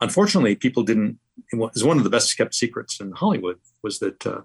Unfortunately, 0.00 0.54
people 0.54 0.82
didn't. 0.82 1.18
It 1.52 1.56
was 1.56 1.84
one 1.84 1.98
of 1.98 2.04
the 2.04 2.10
best 2.10 2.36
kept 2.36 2.54
secrets 2.54 3.00
in 3.00 3.12
Hollywood 3.12 3.58
was 3.82 3.98
that 4.00 4.26
uh, 4.26 4.42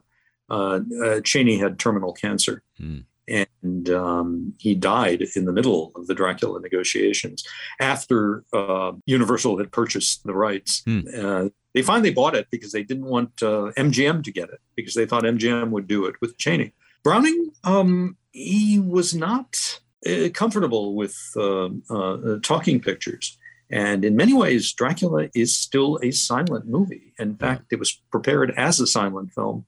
uh, 0.50 0.80
uh 1.04 1.22
had 1.60 1.80
terminal 1.80 2.14
cancer, 2.14 2.64
mm. 2.80 3.04
And 3.28 3.90
um, 3.90 4.54
he 4.60 4.74
died 4.76 5.24
in 5.36 5.46
the 5.46 5.52
middle 5.52 5.92
of 5.96 6.08
the 6.08 6.16
Dracula 6.16 6.62
negotiations 6.62 7.44
after 7.80 8.44
uh, 8.54 8.94
Universal 9.06 9.58
had 9.58 9.72
purchased 9.72 10.24
the 10.24 10.34
rights. 10.34 10.84
Mm. 10.88 11.52
they 11.74 11.82
finally 11.82 12.12
bought 12.12 12.36
it 12.36 12.48
because 12.52 12.72
they 12.72 12.84
didn't 12.84 13.06
want 13.06 13.32
uh, 13.42 13.72
MGM 13.78 14.24
to 14.24 14.32
get 14.32 14.50
it 14.50 14.62
because 14.76 14.94
they 14.94 15.06
thought 15.06 15.24
MGM 15.24 15.70
would 15.72 15.88
do 15.88 16.06
it 16.06 16.16
with 16.22 16.38
Chaney. 16.38 16.74
Browning, 17.04 17.52
um, 17.64 18.18
he 18.32 18.80
was 18.80 19.14
not 19.14 19.80
uh, 20.06 20.30
comfortable 20.34 20.96
with 20.96 21.18
uh, 21.36 21.70
uh, 21.90 22.38
talking 22.44 22.80
pictures. 22.80 23.38
And 23.70 24.06
in 24.06 24.16
many 24.16 24.34
ways, 24.34 24.72
Dracula 24.72 25.28
is 25.36 25.58
still 25.58 26.00
a 26.02 26.12
silent 26.12 26.68
movie. 26.68 27.14
In 27.20 27.36
fact, 27.36 27.74
it 27.74 27.80
was 27.80 28.02
prepared 28.12 28.54
as 28.56 28.80
a 28.80 28.88
silent 28.88 29.34
film 29.34 29.66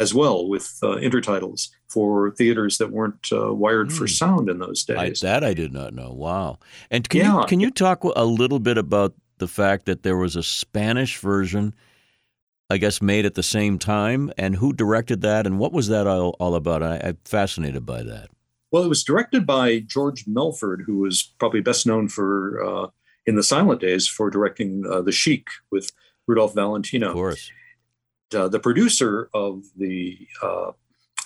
as 0.00 0.14
well 0.14 0.48
with 0.48 0.78
uh, 0.82 0.96
intertitles 0.96 1.68
for 1.88 2.30
theaters 2.32 2.78
that 2.78 2.90
weren't 2.90 3.28
uh, 3.30 3.52
wired 3.52 3.88
mm. 3.88 3.92
for 3.92 4.04
hmm. 4.04 4.08
sound 4.08 4.48
in 4.48 4.58
those 4.58 4.84
days. 4.84 5.22
I, 5.22 5.26
that 5.26 5.44
I 5.44 5.54
did 5.54 5.72
not 5.72 5.92
know. 5.92 6.12
Wow. 6.12 6.58
And 6.90 7.08
can, 7.08 7.20
yeah. 7.20 7.40
you, 7.40 7.46
can 7.46 7.60
you 7.60 7.70
talk 7.70 8.02
a 8.04 8.24
little 8.24 8.58
bit 8.58 8.78
about 8.78 9.14
the 9.38 9.48
fact 9.48 9.86
that 9.86 10.02
there 10.02 10.16
was 10.16 10.36
a 10.36 10.42
Spanish 10.42 11.18
version, 11.18 11.74
I 12.70 12.78
guess, 12.78 13.02
made 13.02 13.26
at 13.26 13.34
the 13.34 13.42
same 13.42 13.78
time, 13.78 14.32
and 14.38 14.56
who 14.56 14.72
directed 14.72 15.20
that, 15.22 15.46
and 15.46 15.58
what 15.58 15.72
was 15.72 15.88
that 15.88 16.06
all, 16.06 16.36
all 16.40 16.54
about? 16.54 16.82
I, 16.82 17.00
I'm 17.04 17.18
fascinated 17.24 17.84
by 17.84 18.02
that. 18.04 18.30
Well, 18.70 18.84
it 18.84 18.88
was 18.88 19.04
directed 19.04 19.44
by 19.46 19.80
George 19.80 20.24
Melford, 20.26 20.84
who 20.86 20.98
was 20.98 21.34
probably 21.38 21.60
best 21.60 21.86
known 21.86 22.08
for 22.08 22.64
uh, 22.64 22.86
in 23.26 23.36
the 23.36 23.42
silent 23.42 23.80
days 23.80 24.08
for 24.08 24.30
directing 24.30 24.84
uh, 24.90 25.02
The 25.02 25.12
Sheik 25.12 25.48
with 25.70 25.92
Rudolph 26.26 26.54
Valentino. 26.54 27.08
Of 27.08 27.14
course. 27.14 27.50
Uh, 28.34 28.48
the 28.48 28.60
producer 28.60 29.28
of 29.34 29.64
the 29.76 30.26
uh, 30.42 30.72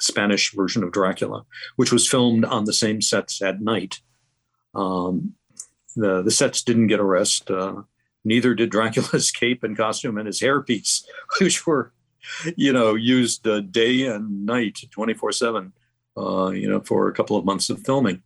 Spanish 0.00 0.52
version 0.52 0.82
of 0.82 0.92
Dracula, 0.92 1.44
which 1.76 1.92
was 1.92 2.08
filmed 2.08 2.44
on 2.44 2.64
the 2.64 2.72
same 2.72 3.00
sets 3.00 3.42
at 3.42 3.60
night. 3.60 4.00
Um, 4.74 5.34
the, 5.94 6.22
the 6.22 6.30
sets 6.30 6.62
didn't 6.62 6.88
get 6.88 7.00
a 7.00 7.04
rest. 7.04 7.50
Uh, 7.50 7.82
neither 8.24 8.54
did 8.54 8.70
Dracula's 8.70 9.30
cape 9.40 9.62
and 9.64 9.76
costume 9.76 10.18
and 10.18 10.26
his 10.26 10.40
hairpiece, 10.40 11.04
which 11.40 11.66
were, 11.66 11.92
you 12.56 12.72
know, 12.72 12.94
used 12.94 13.46
uh, 13.46 13.60
day 13.60 14.06
and 14.06 14.44
night, 14.44 14.78
24 14.90 15.32
7, 15.32 15.72
uh, 16.16 16.50
you 16.50 16.68
know, 16.68 16.80
for 16.80 17.08
a 17.08 17.12
couple 17.12 17.36
of 17.36 17.44
months 17.44 17.70
of 17.70 17.80
filming. 17.84 18.22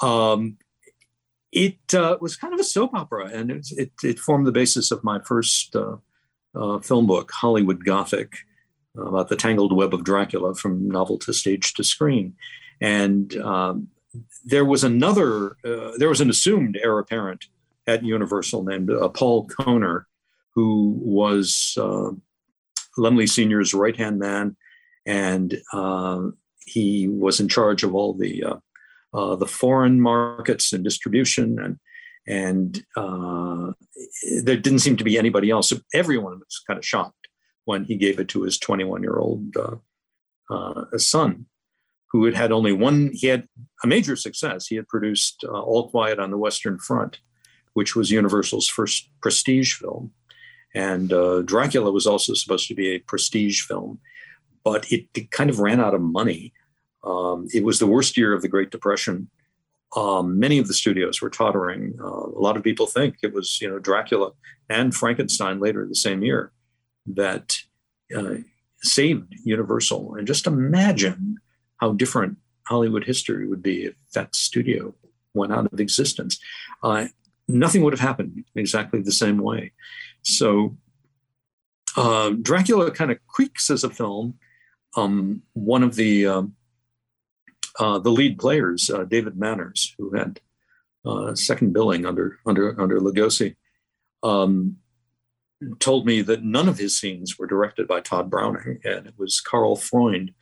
Um, 0.00 0.58
it 1.52 1.94
uh, 1.94 2.16
was 2.20 2.36
kind 2.36 2.52
of 2.52 2.58
a 2.58 2.64
soap 2.64 2.94
opera, 2.94 3.26
and 3.26 3.50
it, 3.50 3.66
it, 3.72 3.92
it 4.02 4.18
formed 4.18 4.46
the 4.46 4.52
basis 4.52 4.90
of 4.90 5.04
my 5.04 5.20
first 5.20 5.76
uh, 6.54 6.74
uh, 6.74 6.78
film 6.80 7.06
book, 7.06 7.30
Hollywood 7.32 7.84
Gothic, 7.84 8.36
about 8.96 9.28
the 9.28 9.36
tangled 9.36 9.74
web 9.76 9.92
of 9.92 10.04
Dracula 10.04 10.54
from 10.54 10.88
novel 10.88 11.18
to 11.18 11.32
stage 11.32 11.74
to 11.74 11.84
screen. 11.84 12.34
And 12.80 13.36
um, 13.38 13.88
there 14.44 14.64
was 14.64 14.84
another, 14.84 15.56
uh, 15.64 15.92
there 15.98 16.08
was 16.08 16.20
an 16.20 16.30
assumed 16.30 16.78
heir 16.80 16.98
apparent 16.98 17.46
at 17.86 18.04
Universal 18.04 18.64
named 18.64 18.90
uh, 18.90 19.08
Paul 19.08 19.48
Kohner, 19.48 20.04
who 20.54 20.96
was 21.02 21.74
uh, 21.76 22.10
Laemmle 22.96 23.28
Sr.'s 23.28 23.74
right 23.74 23.96
hand 23.96 24.18
man. 24.18 24.56
And 25.06 25.60
he 26.64 27.08
was 27.08 27.40
in 27.40 27.48
charge 27.48 27.82
of 27.82 27.94
all 27.94 28.14
the 28.14 28.44
uh, 29.14 29.36
the 29.36 29.46
foreign 29.46 30.00
markets 30.00 30.72
and 30.72 30.82
distribution, 30.82 31.58
and 31.60 31.78
and 32.26 32.84
uh, 32.96 33.72
there 34.42 34.56
didn't 34.56 34.78
seem 34.80 34.96
to 34.96 35.04
be 35.04 35.18
anybody 35.18 35.50
else. 35.50 35.68
So 35.68 35.76
everyone 35.92 36.38
was 36.38 36.62
kind 36.66 36.78
of 36.78 36.84
shocked 36.84 37.28
when 37.64 37.84
he 37.84 37.96
gave 37.96 38.18
it 38.18 38.28
to 38.28 38.42
his 38.42 38.58
21 38.58 39.02
year 39.02 39.16
old 39.16 39.56
uh, 39.56 39.76
uh, 40.50 40.84
son, 40.96 41.46
who 42.10 42.24
had 42.24 42.34
had 42.34 42.52
only 42.52 42.72
one. 42.72 43.10
He 43.12 43.26
had 43.26 43.48
a 43.82 43.86
major 43.86 44.16
success. 44.16 44.66
He 44.66 44.76
had 44.76 44.88
produced 44.88 45.44
uh, 45.44 45.60
All 45.60 45.88
Quiet 45.90 46.18
on 46.18 46.30
the 46.30 46.38
Western 46.38 46.78
Front, 46.78 47.20
which 47.74 47.96
was 47.96 48.10
Universal's 48.10 48.68
first 48.68 49.10
prestige 49.20 49.74
film, 49.74 50.12
and 50.74 51.08
Dracula 51.46 51.90
was 51.90 52.06
also 52.06 52.34
supposed 52.34 52.68
to 52.68 52.74
be 52.74 52.88
a 52.88 52.98
prestige 53.00 53.62
film, 53.62 54.00
but 54.62 54.90
it, 54.92 55.06
it 55.14 55.30
kind 55.30 55.50
of 55.50 55.60
ran 55.60 55.80
out 55.80 55.94
of 55.94 56.00
money 56.00 56.52
um, 57.04 57.48
it 57.52 57.64
was 57.64 57.78
the 57.78 57.86
worst 57.86 58.16
year 58.16 58.32
of 58.32 58.42
the 58.42 58.48
Great 58.48 58.70
Depression. 58.70 59.28
Um, 59.96 60.38
many 60.38 60.58
of 60.58 60.66
the 60.66 60.74
studios 60.74 61.22
were 61.22 61.30
tottering. 61.30 61.94
Uh, 62.00 62.06
a 62.06 62.40
lot 62.40 62.56
of 62.56 62.64
people 62.64 62.86
think 62.86 63.16
it 63.22 63.32
was, 63.32 63.60
you 63.60 63.68
know, 63.68 63.78
Dracula 63.78 64.32
and 64.68 64.94
Frankenstein 64.94 65.60
later 65.60 65.86
the 65.86 65.94
same 65.94 66.22
year 66.22 66.52
that 67.06 67.58
uh, 68.16 68.36
saved 68.82 69.34
Universal. 69.44 70.16
And 70.16 70.26
just 70.26 70.46
imagine 70.46 71.36
how 71.76 71.92
different 71.92 72.38
Hollywood 72.66 73.04
history 73.04 73.46
would 73.46 73.62
be 73.62 73.84
if 73.84 73.94
that 74.14 74.34
studio 74.34 74.94
went 75.34 75.52
out 75.52 75.72
of 75.72 75.80
existence. 75.80 76.38
Uh, 76.82 77.06
nothing 77.46 77.82
would 77.82 77.92
have 77.92 78.00
happened 78.00 78.44
exactly 78.54 79.00
the 79.00 79.12
same 79.12 79.38
way. 79.38 79.72
So 80.22 80.76
uh, 81.96 82.30
Dracula 82.30 82.90
kind 82.90 83.10
of 83.10 83.18
creaks 83.26 83.70
as 83.70 83.84
a 83.84 83.90
film. 83.90 84.38
Um, 84.96 85.42
one 85.52 85.82
of 85.82 85.96
the 85.96 86.26
um, 86.26 86.54
uh, 87.78 87.98
the 87.98 88.10
lead 88.10 88.38
players, 88.38 88.90
uh, 88.90 89.04
David 89.04 89.36
Manners, 89.36 89.94
who 89.98 90.14
had 90.14 90.40
uh, 91.04 91.34
second 91.34 91.72
billing 91.72 92.06
under 92.06 92.38
under 92.46 92.80
under 92.80 93.00
Lugosi, 93.00 93.56
um, 94.22 94.76
told 95.78 96.06
me 96.06 96.22
that 96.22 96.44
none 96.44 96.68
of 96.68 96.78
his 96.78 96.98
scenes 96.98 97.38
were 97.38 97.46
directed 97.46 97.86
by 97.88 98.00
Tod 98.00 98.30
Browning, 98.30 98.80
and 98.84 99.06
it 99.06 99.14
was 99.16 99.40
Karl 99.40 99.76
Freund, 99.76 100.32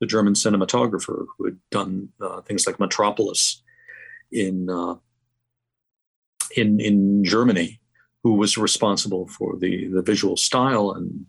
the 0.00 0.06
German 0.06 0.34
cinematographer, 0.34 1.26
who 1.36 1.44
had 1.44 1.58
done 1.70 2.10
uh, 2.20 2.40
things 2.42 2.66
like 2.66 2.80
Metropolis 2.80 3.62
in 4.32 4.68
uh, 4.68 4.96
in 6.56 6.80
in 6.80 7.24
Germany, 7.24 7.80
who 8.22 8.34
was 8.34 8.58
responsible 8.58 9.26
for 9.28 9.56
the 9.56 9.86
the 9.88 10.02
visual 10.02 10.36
style 10.36 10.92
and 10.92 11.26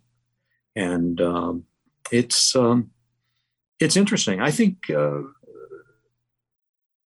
and 0.76 1.20
um, 1.22 1.66
it's 2.12 2.56
um, 2.56 2.92
it's 3.80 3.96
interesting. 3.96 4.42
I 4.42 4.52
think 4.52 4.90
uh, 4.90 5.22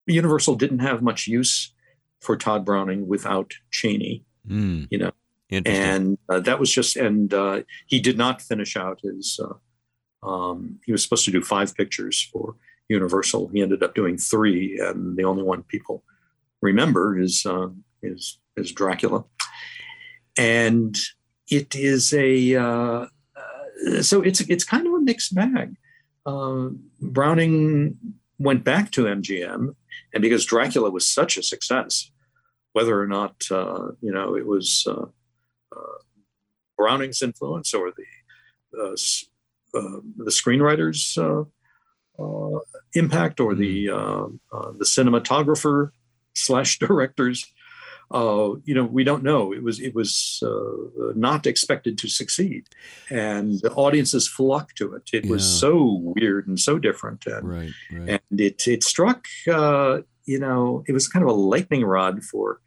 Universal 0.08 0.56
didn't 0.56 0.80
have 0.80 1.02
much 1.02 1.28
use 1.28 1.74
for 2.20 2.38
Tod 2.38 2.66
Browning 2.66 3.08
without 3.08 3.54
Chaney, 3.72 4.24
mm. 4.48 4.88
you 4.90 4.98
know, 4.98 5.12
and 5.52 6.18
uh, 6.30 6.40
that 6.40 6.60
was 6.60 6.72
just, 6.72 6.96
and 6.96 7.34
uh, 7.34 7.64
he 7.88 8.00
did 8.00 8.18
not 8.18 8.42
finish 8.42 8.78
out 8.78 9.02
his. 9.04 9.40
Uh, 9.42 10.28
um, 10.28 10.80
he 10.86 10.92
was 10.92 11.04
supposed 11.04 11.26
to 11.26 11.32
do 11.32 11.42
five 11.42 11.76
pictures 11.76 12.30
for 12.32 12.56
Universal. 12.90 13.50
He 13.50 13.62
ended 13.62 13.84
up 13.84 13.96
doing 13.96 14.18
three, 14.18 14.80
and 14.80 15.18
the 15.18 15.26
only 15.26 15.44
one 15.44 15.64
people 15.64 16.04
remember 16.62 17.20
is 17.20 17.46
uh, 17.46 17.70
is 18.02 18.40
is 18.56 18.72
Dracula, 18.72 19.26
and 20.38 20.96
it 21.50 21.76
is 21.76 22.14
a 22.14 22.56
uh, 22.56 23.06
uh, 23.36 24.02
so 24.02 24.22
it's 24.22 24.42
it's 24.42 24.64
kind 24.64 24.88
of 24.88 24.94
a 24.94 25.02
mixed 25.02 25.36
bag. 25.36 25.76
Browning 27.02 27.98
went 28.42 28.64
back 28.64 28.92
to 28.92 29.06
MGM, 29.06 29.76
and 30.14 30.22
because 30.22 30.46
Dracula 30.46 30.90
was 30.90 31.08
such 31.08 31.38
a 31.38 31.44
success, 31.44 32.12
whether 32.74 33.00
or 33.00 33.08
not 33.08 33.44
uh, 33.52 33.90
you 34.02 34.12
know 34.12 34.36
it 34.36 34.46
was 34.46 34.86
uh, 34.88 35.06
uh, 35.76 35.98
Browning's 36.78 37.22
influence 37.22 37.74
or 37.74 37.92
the 37.92 38.80
uh, 38.80 38.94
uh, 39.78 40.00
the 40.18 40.32
screenwriter's 40.32 41.18
uh, 41.18 41.44
impact 42.94 43.40
or 43.40 43.56
the 43.56 43.88
mm-hmm. 43.88 44.78
the 44.78 44.86
cinematographer 44.86 45.92
slash 46.34 46.80
director's 46.80 47.52
uh, 48.14 48.56
you 48.66 48.74
know, 48.76 48.86
we 48.86 49.04
don't 49.04 49.24
know. 49.24 49.54
It 49.54 49.64
was 49.64 49.80
it 49.80 49.96
was 49.96 50.44
uh, 50.46 51.14
not 51.16 51.46
expected 51.46 51.98
to 52.00 52.08
succeed, 52.08 52.68
and 53.10 53.60
the 53.62 53.72
audiences 53.74 54.28
flocked 54.28 54.78
to 54.78 54.94
it. 54.94 55.10
It 55.14 55.26
yeah. 55.26 55.32
was 55.32 55.48
so 55.48 56.00
weird 56.16 56.48
and 56.48 56.60
so 56.60 56.78
different, 56.78 57.26
and, 57.26 57.50
right, 57.50 57.72
right. 57.92 58.22
and 58.30 58.42
it 58.42 58.68
it 58.68 58.84
struck. 58.84 59.26
Uh, 59.50 60.02
you 60.26 60.40
know, 60.40 60.84
it 60.88 60.94
was 60.94 61.08
kind 61.08 61.24
of 61.24 61.30
a 61.30 61.34
lightning 61.34 61.84
rod 61.84 62.24
for 62.24 62.62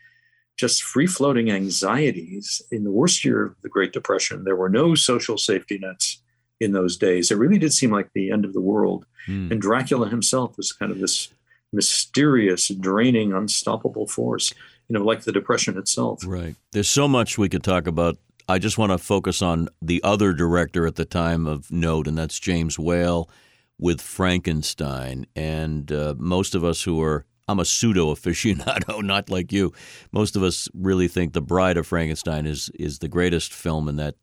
just 0.57 0.83
free 0.83 1.07
floating 1.07 1.51
anxieties. 1.51 2.63
In 2.71 2.85
the 2.85 2.91
worst 2.91 3.25
year 3.25 3.45
of 3.45 3.61
the 3.63 3.69
Great 3.69 3.93
Depression, 3.93 4.45
there 4.45 4.57
were 4.57 4.69
no 4.69 4.95
social 4.95 5.39
safety 5.39 5.79
nets 5.79 6.23
in 6.61 6.73
those 6.73 6.97
days. 6.97 7.31
It 7.31 7.39
really 7.39 7.59
did 7.59 7.73
seem 7.73 7.91
like 7.91 8.11
the 8.15 8.31
end 8.31 8.45
of 8.45 8.53
the 8.53 8.61
world, 8.61 9.07
mm. 9.29 9.51
and 9.51 9.61
Dracula 9.61 10.09
himself 10.09 10.57
was 10.57 10.73
kind 10.73 10.91
of 10.91 11.01
this 11.01 11.31
mysterious, 11.73 12.69
draining, 12.69 13.33
unstoppable 13.33 14.07
force 14.07 14.55
you 14.89 14.99
know, 14.99 15.05
like 15.05 15.23
the 15.23 15.33
Depression 15.33 15.79
itself. 15.79 16.23
Right. 16.27 16.57
There's 16.73 16.89
so 16.89 17.09
much 17.09 17.39
we 17.39 17.49
could 17.49 17.63
talk 17.63 17.87
about. 17.87 18.19
I 18.49 18.59
just 18.59 18.77
want 18.77 18.93
to 18.93 18.99
focus 18.99 19.41
on 19.41 19.69
the 19.81 20.03
other 20.05 20.33
director 20.35 20.87
at 20.87 20.97
the 20.97 21.07
time 21.07 21.47
of 21.47 21.71
note, 21.71 22.07
and 22.07 22.19
that's 22.19 22.39
James 22.39 22.79
Whale 22.79 23.31
with 23.79 24.01
Frankenstein. 24.01 25.27
And 25.35 25.91
uh, 25.91 26.15
most 26.19 26.55
of 26.55 26.65
us 26.65 26.83
who 26.83 27.03
are, 27.03 27.25
I'm 27.49 27.59
a 27.59 27.65
pseudo 27.65 28.15
aficionado, 28.15 29.03
not 29.05 29.31
like 29.31 29.53
you. 29.53 29.73
Most 30.13 30.37
of 30.37 30.43
us 30.43 30.69
really 30.75 31.09
think 31.09 31.33
The 31.33 31.41
Bride 31.41 31.79
of 31.79 31.87
Frankenstein 31.87 32.47
is 32.47 32.71
is 32.79 32.99
the 32.99 33.09
greatest 33.09 33.53
film 33.53 33.89
in 33.89 33.97
that 33.97 34.17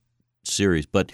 series. 0.44 0.86
But 0.86 1.12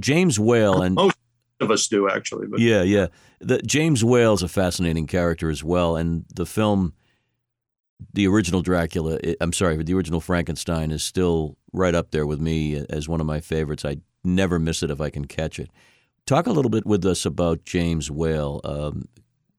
James 0.00 0.38
Whale 0.38 0.80
and 0.82 0.94
most 0.94 1.16
of 1.60 1.70
us 1.70 1.86
do 1.86 2.08
actually. 2.08 2.46
But. 2.46 2.60
Yeah, 2.60 2.82
yeah. 2.82 3.08
The, 3.40 3.58
James 3.58 4.04
Whale 4.04 4.34
is 4.34 4.42
a 4.42 4.48
fascinating 4.48 5.06
character 5.06 5.50
as 5.50 5.62
well, 5.62 5.96
and 5.96 6.24
the 6.34 6.46
film 6.46 6.94
the 8.12 8.26
original 8.26 8.62
Dracula, 8.62 9.18
I'm 9.40 9.52
sorry, 9.52 9.82
the 9.82 9.94
original 9.94 10.20
Frankenstein 10.20 10.90
is 10.90 11.02
still 11.02 11.56
right 11.72 11.94
up 11.94 12.10
there 12.10 12.26
with 12.26 12.40
me 12.40 12.84
as 12.90 13.08
one 13.08 13.20
of 13.20 13.26
my 13.26 13.40
favorites. 13.40 13.84
I 13.84 13.98
never 14.24 14.58
miss 14.58 14.82
it 14.82 14.90
if 14.90 15.00
I 15.00 15.10
can 15.10 15.26
catch 15.26 15.58
it. 15.58 15.70
Talk 16.26 16.46
a 16.46 16.52
little 16.52 16.70
bit 16.70 16.86
with 16.86 17.04
us 17.04 17.24
about 17.24 17.64
James 17.64 18.10
Whale, 18.10 18.60
um, 18.64 19.08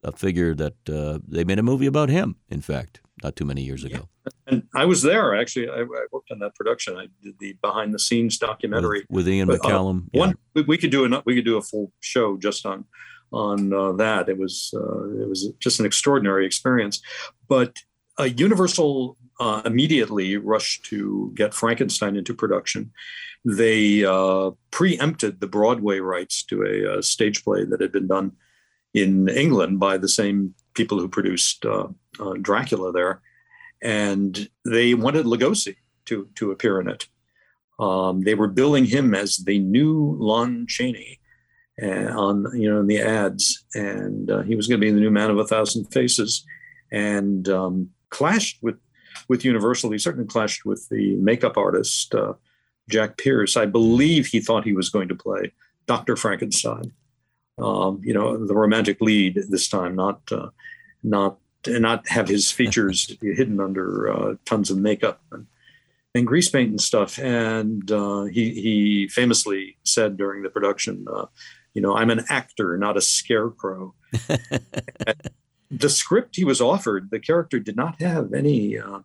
a 0.04 0.12
figure 0.12 0.54
that 0.56 0.89
uh, 0.89 1.19
they 1.28 1.43
made 1.43 1.60
a 1.60 1.63
movie 1.63 1.88
about 1.88 2.10
him, 2.10 2.36
in 2.49 2.62
fact, 2.62 3.02
not 3.23 3.36
too 3.36 3.45
many 3.45 3.63
years 3.63 3.84
ago. 3.84 4.08
Yeah. 4.25 4.32
And 4.47 4.63
I 4.75 4.86
was 4.86 5.02
there 5.02 5.36
actually. 5.36 5.69
I, 5.69 5.82
I, 5.82 6.06
worked 6.12 6.32
on 6.32 6.39
that 6.39 6.56
production. 6.56 6.95
I 6.95 7.08
did 7.21 7.38
the 7.39 7.54
behind 7.62 7.93
the 7.93 7.99
scenes 7.99 8.38
documentary 8.38 9.06
with, 9.10 9.25
with 9.25 9.30
Ian 9.30 9.47
but, 9.47 9.62
McKellen. 9.62 10.04
Uh, 10.04 10.10
yeah. 10.13 10.19
One 10.19 10.36
we 10.67 10.78
could 10.78 10.91
do 10.91 11.06
a 11.06 11.23
we 11.25 11.36
could 11.36 11.45
do 11.45 11.58
a 11.58 11.62
full 11.62 11.91
show 11.99 12.38
just 12.38 12.65
on 12.65 12.86
on 13.32 13.73
uh, 13.73 13.91
that. 13.93 14.30
It 14.30 14.38
was 14.38 14.73
uh, 14.75 15.21
it 15.21 15.28
was 15.28 15.52
just 15.60 15.80
an 15.80 15.86
extraordinary 15.86 16.45
experience. 16.45 17.02
But 17.47 17.78
Universal 18.25 19.17
uh, 19.39 19.62
immediately 19.65 20.38
rushed 20.38 20.86
to 20.86 21.32
get 21.36 21.53
Frankenstein 21.53 22.15
into 22.15 22.34
production. 22.34 22.91
They 23.45 24.03
uh, 24.03 24.51
preempted 24.71 25.39
the 25.39 25.47
Broadway 25.47 25.99
rights 25.99 26.43
to 26.43 26.63
a, 26.63 26.99
a, 26.99 27.03
stage 27.03 27.43
play 27.43 27.63
that 27.63 27.79
had 27.79 27.91
been 27.91 28.08
done 28.08 28.34
in 28.93 29.29
England 29.29 29.79
by 29.79 29.97
the 29.97 30.10
same 30.10 30.55
people 30.73 30.99
who 30.99 31.08
produced 31.08 31.65
uh, 31.65 31.88
uh 32.19 32.34
Dracula 32.41 32.91
there, 32.91 33.21
and 33.82 34.49
they 34.65 34.93
wanted 34.93 35.25
Lugosi 35.25 35.75
to 36.05 36.27
to 36.36 36.51
appear 36.51 36.82
in 36.82 36.89
it. 36.89 37.08
Um, 37.79 38.23
they 38.23 38.36
were 38.36 38.47
billing 38.47 38.86
him 38.86 39.15
as 39.15 39.38
the 39.38 39.60
new 39.60 40.17
Lon 40.19 40.65
Chaney 40.67 41.19
uh, 41.82 42.12
on 42.12 42.45
you 42.53 42.69
know 42.69 42.82
in 42.82 42.88
the 42.88 42.99
ads, 42.99 43.63
and 43.73 44.29
uh, 44.29 44.41
he 44.41 44.55
was 44.55 44.67
going 44.67 44.82
to 44.82 44.86
be 44.86 44.91
the 44.91 44.99
new 44.99 45.12
Man 45.12 45.29
of 45.29 45.38
a 45.38 45.47
Thousand 45.47 45.86
Faces, 45.86 46.45
and 46.91 47.47
um, 47.47 47.89
clashed 48.09 48.61
with 48.61 48.77
with 49.27 49.45
Universal. 49.45 49.91
He 49.91 49.97
certainly 49.97 50.27
clashed 50.27 50.65
with 50.65 50.87
the 50.89 51.15
makeup 51.15 51.57
artist 51.57 52.13
uh, 52.15 52.33
Jack 52.89 53.17
Pierce. 53.17 53.55
I 53.57 53.65
believe 53.65 54.27
he 54.27 54.39
thought 54.39 54.65
he 54.65 54.73
was 54.73 54.89
going 54.89 55.07
to 55.09 55.15
play 55.15 55.53
Doctor 55.85 56.15
Frankenstein. 56.15 56.91
Um, 57.57 58.01
you 58.03 58.13
know, 58.13 58.45
the 58.45 58.55
romantic 58.55 59.01
lead 59.01 59.35
this 59.49 59.67
time, 59.67 59.95
not 59.95 60.21
uh, 60.31 60.49
not 61.03 61.37
not 61.67 62.07
have 62.07 62.27
his 62.27 62.51
features 62.51 63.15
hidden 63.21 63.59
under 63.59 64.11
uh, 64.11 64.35
tons 64.45 64.71
of 64.71 64.77
makeup 64.77 65.21
and, 65.31 65.45
and 66.15 66.25
grease 66.25 66.49
paint 66.49 66.69
and 66.69 66.81
stuff. 66.81 67.19
And 67.19 67.91
uh, 67.91 68.23
he 68.23 68.53
he 68.53 69.07
famously 69.09 69.77
said 69.83 70.17
during 70.17 70.43
the 70.43 70.49
production, 70.49 71.05
uh, 71.11 71.25
you 71.73 71.81
know, 71.81 71.95
I'm 71.95 72.09
an 72.09 72.25
actor, 72.29 72.77
not 72.77 72.97
a 72.97 73.01
scarecrow. 73.01 73.93
the 75.71 75.89
script 75.89 76.36
he 76.36 76.45
was 76.45 76.62
offered, 76.62 77.12
the 77.12 77.19
character 77.19 77.60
did 77.60 77.75
not 77.75 78.01
have 78.01 78.34
any 78.34 78.77
uh, 78.77 78.99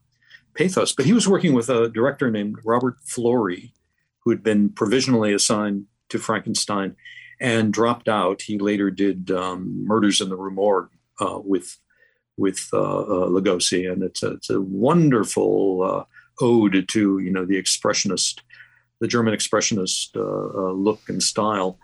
pathos, 0.55 0.93
but 0.93 1.05
he 1.05 1.13
was 1.13 1.29
working 1.29 1.53
with 1.53 1.69
a 1.69 1.89
director 1.89 2.31
named 2.31 2.59
Robert 2.65 2.97
Florey, 3.05 3.73
who 4.21 4.31
had 4.31 4.43
been 4.43 4.71
provisionally 4.71 5.35
assigned 5.35 5.87
to 6.09 6.19
Frankenstein 6.19 6.97
and 7.41 7.73
dropped 7.73 8.09
out. 8.09 8.43
He 8.43 8.59
later 8.59 8.91
did 8.91 9.31
um, 9.31 9.85
Murders 9.87 10.21
in 10.21 10.29
the 10.29 10.37
Rue 10.37 10.51
Morgue 10.51 10.91
uh, 11.21 11.41
with 11.43 11.79
with 12.37 12.69
uh, 12.73 13.01
uh, 13.03 13.29
Lugosi, 13.29 13.91
and 13.91 14.03
it's 14.03 14.23
a, 14.23 14.33
it's 14.33 14.51
a 14.51 14.61
wonderful 14.61 15.83
uh, 15.83 16.05
ode 16.43 16.89
to 16.89 17.19
you 17.19 17.31
know 17.31 17.45
the 17.45 17.61
expressionist, 17.61 18.41
the 19.01 19.09
German 19.09 19.35
expressionist 19.35 20.17
uh, 20.17 20.69
uh, 20.69 20.73
look 20.73 21.01
and 21.09 21.23
style. 21.23 21.79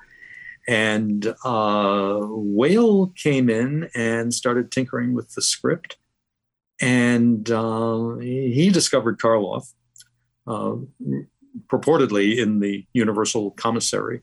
And 0.68 1.34
uh, 1.44 2.20
Whale 2.22 3.08
came 3.16 3.48
in 3.48 3.88
and 3.94 4.32
started 4.32 4.70
tinkering 4.70 5.14
with 5.14 5.34
the 5.34 5.42
script. 5.42 5.96
And 6.80 7.50
uh, 7.50 8.16
he 8.16 8.70
discovered 8.70 9.18
Karloff, 9.18 9.72
uh, 10.46 10.76
purportedly 11.66 12.38
in 12.38 12.60
the 12.60 12.86
Universal 12.92 13.52
Commissary. 13.52 14.22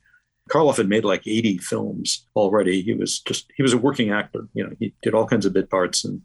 Karloff 0.50 0.78
had 0.78 0.90
made 0.90 1.04
like 1.04 1.28
80 1.28 1.58
films 1.60 2.26
already. 2.36 2.82
He 2.82 2.94
was 2.94 3.20
just, 3.20 3.52
he 3.56 3.64
was 3.64 3.74
a 3.74 3.78
working 3.78 4.12
actor. 4.12 4.48
You 4.54 4.64
know, 4.64 4.76
he 4.80 4.94
did 5.04 5.14
all 5.14 5.28
kinds 5.28 5.46
of 5.46 5.54
bit 5.54 5.70
parts 5.70 6.06
and, 6.06 6.22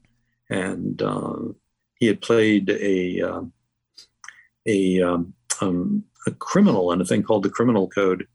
and 0.48 1.02
uh, 1.02 1.38
he 1.96 2.06
had 2.06 2.20
played 2.20 2.70
a, 2.70 3.20
uh, 3.20 3.42
a, 4.66 5.02
um, 5.02 5.34
um, 5.60 6.04
a 6.26 6.30
criminal 6.30 6.92
in 6.92 7.00
a 7.00 7.04
thing 7.04 7.22
called 7.22 7.42
the 7.42 7.50
Criminal 7.50 7.88
Code 7.88 8.26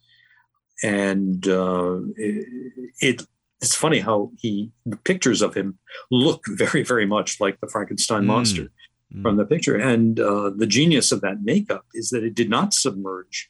and 0.84 1.48
uh, 1.48 2.00
it, 2.16 3.26
it's 3.62 3.76
funny 3.76 4.00
how 4.00 4.32
he 4.38 4.72
the 4.86 4.98
pictures 4.98 5.42
of 5.42 5.56
him 5.56 5.78
look 6.12 6.44
very 6.48 6.84
very 6.84 7.06
much 7.06 7.40
like 7.40 7.60
the 7.60 7.68
Frankenstein 7.68 8.24
mm. 8.24 8.28
monster 8.28 8.72
mm. 9.14 9.22
from 9.22 9.38
the 9.38 9.46
picture, 9.46 9.76
and 9.76 10.20
uh, 10.20 10.52
the 10.56 10.68
genius 10.68 11.12
of 11.12 11.22
that 11.22 11.42
makeup 11.44 11.86
is 11.94 12.10
that 12.10 12.24
it 12.24 12.36
did 12.36 12.50
not 12.50 12.74
submerge 12.74 13.50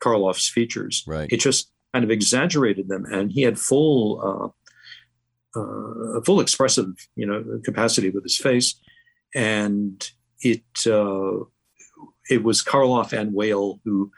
Karloff's 0.00 0.48
features. 0.48 1.04
Right. 1.06 1.28
It 1.30 1.40
just 1.40 1.70
kind 1.92 2.04
of 2.04 2.10
exaggerated 2.10 2.88
them, 2.88 3.04
and 3.06 3.32
he 3.32 3.42
had 3.42 3.58
full. 3.58 4.20
Uh, 4.22 4.48
uh, 5.54 6.18
full 6.24 6.40
expressive, 6.40 6.88
you 7.14 7.26
know, 7.26 7.60
capacity 7.62 8.08
with 8.08 8.22
his 8.22 8.38
face, 8.38 8.80
and 9.34 10.10
it 10.40 10.64
uh, 10.86 11.44
it 12.30 12.42
was 12.42 12.62
Karloff 12.62 13.12
and 13.12 13.34
Whale 13.34 13.80
who 13.84 14.10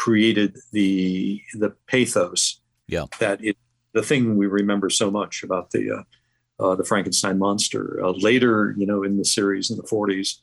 created 0.00 0.56
the 0.72 1.42
the 1.52 1.70
pathos. 1.86 2.60
Yeah, 2.88 3.04
that 3.18 3.44
it 3.44 3.56
the 3.92 4.02
thing 4.02 4.36
we 4.36 4.46
remember 4.46 4.88
so 4.88 5.10
much 5.10 5.42
about 5.42 5.70
the 5.72 5.90
uh, 5.90 6.62
uh, 6.62 6.74
the 6.74 6.84
Frankenstein 6.84 7.38
monster. 7.38 8.00
Uh, 8.02 8.12
later, 8.12 8.74
you 8.78 8.86
know, 8.86 9.02
in 9.02 9.18
the 9.18 9.24
series 9.24 9.70
in 9.70 9.76
the 9.76 9.82
40s, 9.82 10.38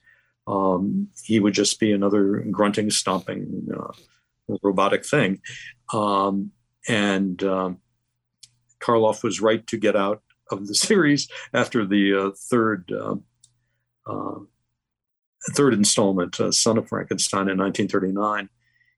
um, 0.47 1.07
he 1.23 1.39
would 1.39 1.53
just 1.53 1.79
be 1.79 1.91
another 1.91 2.45
grunting, 2.51 2.89
stomping, 2.89 3.67
uh, 3.75 4.57
robotic 4.61 5.05
thing. 5.05 5.41
Um, 5.91 6.51
and 6.87 7.41
um, 7.43 7.79
Karloff 8.79 9.23
was 9.23 9.41
right 9.41 9.65
to 9.67 9.77
get 9.77 9.95
out 9.95 10.21
of 10.51 10.67
the 10.67 10.75
series 10.87 11.27
after 11.53 11.85
the 11.85 12.13
uh, 12.13 12.31
third 12.49 12.91
um, 12.91 13.23
uh, 14.05 14.39
third 15.51 15.73
installment, 15.73 16.37
Son 16.51 16.77
of 16.77 16.87
Frankenstein, 16.89 17.49
in 17.49 17.57
1939 17.57 18.49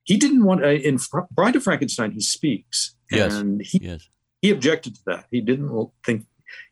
he 0.04 0.16
didn't 0.16 0.44
want 0.44 0.64
uh, 0.64 0.68
in 0.68 0.98
Bride 1.30 1.56
of 1.56 1.62
Frankenstein. 1.62 2.12
He 2.12 2.20
speaks, 2.20 2.94
yes. 3.10 3.34
and 3.34 3.62
he 3.62 3.78
yes. 3.82 4.08
he 4.40 4.50
objected 4.50 4.94
to 4.96 5.00
that. 5.06 5.26
He 5.30 5.40
didn't 5.40 5.90
think 6.04 6.26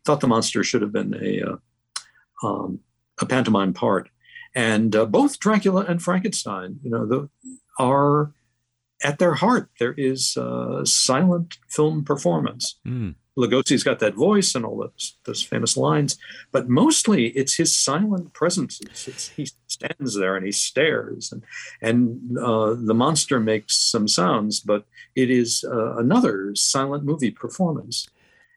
thought 0.05 0.21
the 0.21 0.29
monster 0.29 0.65
should 0.65 0.83
have 0.83 0.93
been 0.93 1.15
a 1.15 1.43
uh, 1.43 2.47
um, 2.47 2.81
a 3.21 3.27
pantomime 3.27 3.73
part. 3.73 4.09
And 4.55 4.97
uh, 4.97 5.05
both 5.05 5.39
Dracula 5.39 5.85
and 5.87 6.03
Frankenstein, 6.03 6.81
you 6.83 6.91
know, 6.91 7.07
the, 7.07 7.29
are 7.79 8.33
at 9.05 9.19
their 9.19 9.35
heart 9.35 9.71
there 9.79 9.93
is 9.93 10.37
a 10.37 10.83
silent 10.85 11.59
film 11.69 12.05
performance. 12.05 12.79
Mm. 12.87 13.15
Lugosi's 13.39 13.85
got 13.85 14.01
that 14.01 14.15
voice 14.15 14.55
and 14.57 14.65
all 14.65 14.79
those, 14.79 15.17
those 15.25 15.43
famous 15.43 15.77
lines, 15.77 16.19
but 16.51 16.69
mostly 16.69 17.29
it's 17.29 17.55
his 17.55 17.75
silent 17.75 18.33
presence. 18.33 18.81
It's, 18.83 19.07
it's, 19.07 19.29
he 19.29 19.49
stands 19.69 20.17
there 20.17 20.35
and 20.37 20.45
he 20.45 20.53
stares, 20.53 21.33
and 21.33 21.43
and 21.81 22.37
uh, 22.37 22.75
the 22.75 22.95
monster 22.95 23.39
makes 23.39 23.77
some 23.77 24.09
sounds, 24.09 24.61
but 24.61 24.85
it 25.15 25.31
is 25.31 25.65
uh, 25.65 25.97
another 25.97 26.55
silent 26.57 27.05
movie 27.05 27.31
performance, 27.31 28.09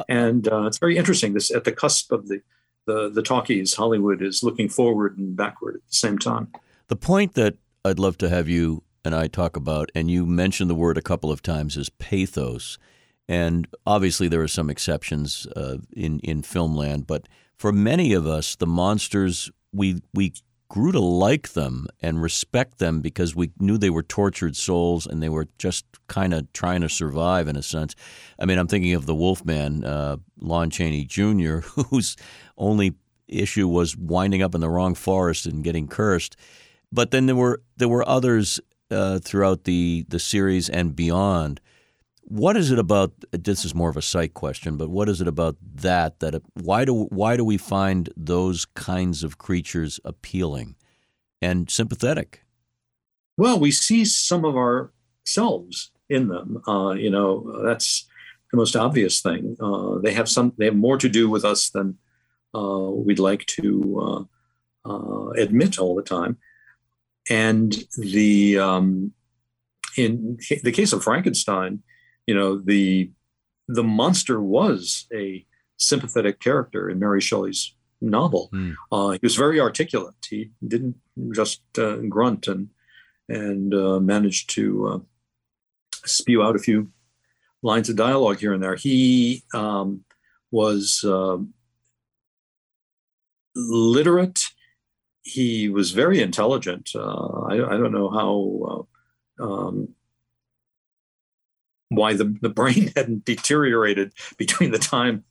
and 0.09 0.47
uh, 0.47 0.65
it's 0.65 0.79
very 0.79 0.97
interesting. 0.97 1.33
This 1.33 1.51
at 1.51 1.63
the 1.63 1.71
cusp 1.71 2.11
of 2.11 2.27
the, 2.27 2.41
the 2.87 3.09
the 3.09 3.21
talkies, 3.21 3.75
Hollywood 3.75 4.21
is 4.21 4.41
looking 4.41 4.67
forward 4.69 5.17
and 5.17 5.35
backward 5.35 5.75
at 5.75 5.87
the 5.87 5.95
same 5.95 6.17
time. 6.17 6.47
The 6.87 6.95
point 6.95 7.35
that 7.35 7.55
I'd 7.85 7.99
love 7.99 8.17
to 8.17 8.29
have 8.29 8.49
you 8.49 8.83
and 9.03 9.15
I 9.15 9.27
talk 9.27 9.55
about, 9.55 9.91
and 9.95 10.11
you 10.11 10.25
mentioned 10.25 10.69
the 10.69 10.75
word 10.75 10.97
a 10.97 11.01
couple 11.01 11.31
of 11.31 11.41
times, 11.41 11.77
is 11.77 11.89
pathos. 11.89 12.77
And 13.31 13.65
obviously, 13.85 14.27
there 14.27 14.41
are 14.41 14.47
some 14.49 14.69
exceptions 14.69 15.47
uh, 15.55 15.77
in 15.93 16.19
in 16.19 16.41
filmland, 16.41 17.07
but 17.07 17.29
for 17.57 17.71
many 17.71 18.11
of 18.11 18.27
us, 18.27 18.57
the 18.57 18.67
monsters 18.67 19.49
we 19.71 20.01
we 20.13 20.33
grew 20.67 20.91
to 20.91 20.99
like 20.99 21.53
them 21.53 21.87
and 22.01 22.21
respect 22.21 22.79
them 22.79 22.99
because 22.99 23.33
we 23.33 23.51
knew 23.57 23.77
they 23.77 23.89
were 23.89 24.03
tortured 24.03 24.57
souls 24.57 25.07
and 25.07 25.23
they 25.23 25.29
were 25.29 25.47
just 25.57 25.85
kind 26.07 26.33
of 26.33 26.51
trying 26.51 26.81
to 26.81 26.89
survive 26.89 27.47
in 27.47 27.55
a 27.55 27.63
sense. 27.63 27.95
I 28.37 28.45
mean, 28.45 28.57
I'm 28.57 28.67
thinking 28.67 28.95
of 28.95 29.05
the 29.05 29.15
Wolfman, 29.15 29.85
uh, 29.85 30.17
Lon 30.41 30.69
Chaney 30.69 31.05
Jr., 31.05 31.59
whose 31.89 32.17
only 32.57 32.95
issue 33.29 33.65
was 33.65 33.95
winding 33.95 34.41
up 34.41 34.55
in 34.55 34.59
the 34.59 34.69
wrong 34.69 34.93
forest 34.93 35.45
and 35.45 35.63
getting 35.63 35.87
cursed. 35.87 36.35
But 36.91 37.11
then 37.11 37.27
there 37.27 37.37
were 37.37 37.61
there 37.77 37.87
were 37.87 38.05
others 38.05 38.59
uh, 38.89 39.19
throughout 39.19 39.63
the 39.63 40.05
the 40.09 40.19
series 40.19 40.67
and 40.67 40.97
beyond 40.97 41.61
what 42.31 42.55
is 42.55 42.71
it 42.71 42.79
about? 42.79 43.11
This 43.31 43.65
is 43.65 43.75
more 43.75 43.89
of 43.89 43.97
a 43.97 44.01
psych 44.01 44.33
question, 44.33 44.77
but 44.77 44.89
what 44.89 45.09
is 45.09 45.19
it 45.19 45.27
about 45.27 45.57
that 45.75 46.19
that 46.21 46.41
why 46.53 46.85
do 46.85 47.05
why 47.11 47.35
do 47.35 47.43
we 47.43 47.57
find 47.57 48.09
those 48.15 48.65
kinds 48.65 49.23
of 49.23 49.37
creatures 49.37 49.99
appealing 50.05 50.75
and 51.41 51.69
sympathetic? 51.69 52.45
Well, 53.37 53.59
we 53.59 53.71
see 53.71 54.05
some 54.05 54.45
of 54.45 54.55
ourselves 54.55 55.91
in 56.09 56.29
them. 56.29 56.61
Uh, 56.65 56.91
you 56.91 57.09
know, 57.09 57.61
that's 57.65 58.07
the 58.51 58.57
most 58.57 58.77
obvious 58.77 59.21
thing. 59.21 59.57
Uh, 59.59 59.97
they 59.99 60.13
have 60.13 60.29
some. 60.29 60.53
They 60.57 60.65
have 60.65 60.75
more 60.75 60.97
to 60.97 61.09
do 61.09 61.29
with 61.29 61.43
us 61.43 61.69
than 61.69 61.97
uh, 62.55 62.89
we'd 62.91 63.19
like 63.19 63.45
to 63.47 64.27
uh, 64.87 64.89
uh, 64.89 65.29
admit 65.31 65.79
all 65.79 65.95
the 65.95 66.01
time. 66.01 66.37
and 67.29 67.75
the 67.97 68.57
um, 68.57 69.11
in 69.97 70.37
the 70.63 70.71
case 70.71 70.93
of 70.93 71.03
Frankenstein, 71.03 71.83
you 72.27 72.36
know 72.36 72.57
the 72.57 73.12
the 73.67 73.84
monster 73.84 74.41
was 74.41 75.07
a 75.13 75.45
sympathetic 75.77 76.39
character 76.39 76.89
in 76.89 76.99
Mary 76.99 77.21
Shelley's 77.21 77.73
novel. 78.01 78.49
Mm. 78.53 78.75
Uh, 78.91 79.10
he 79.12 79.19
was 79.21 79.36
very 79.36 79.60
articulate. 79.60 80.15
He 80.29 80.51
didn't 80.65 80.97
just 81.34 81.62
uh, 81.77 81.97
grunt 81.97 82.47
and 82.47 82.69
and 83.29 83.73
uh, 83.73 83.99
managed 83.99 84.49
to 84.51 84.88
uh, 84.88 84.99
spew 86.05 86.43
out 86.43 86.55
a 86.55 86.60
few 86.60 86.89
lines 87.62 87.89
of 87.89 87.95
dialogue 87.95 88.39
here 88.39 88.53
and 88.53 88.62
there. 88.62 88.75
He 88.75 89.43
um, 89.53 90.03
was 90.51 91.03
um, 91.05 91.53
literate. 93.55 94.41
He 95.21 95.69
was 95.69 95.91
very 95.91 96.21
intelligent. 96.21 96.89
Uh, 96.95 97.43
I, 97.43 97.53
I, 97.53 97.77
don't 97.77 97.91
know 97.91 98.10
how 98.10 98.88
uh, 99.39 99.43
um, 99.43 99.89
why 101.91 102.13
the, 102.13 102.36
the 102.41 102.49
brain 102.49 102.91
hadn't 102.95 103.25
deteriorated 103.25 104.13
between 104.38 104.71
the 104.71 104.80
time 104.80 105.23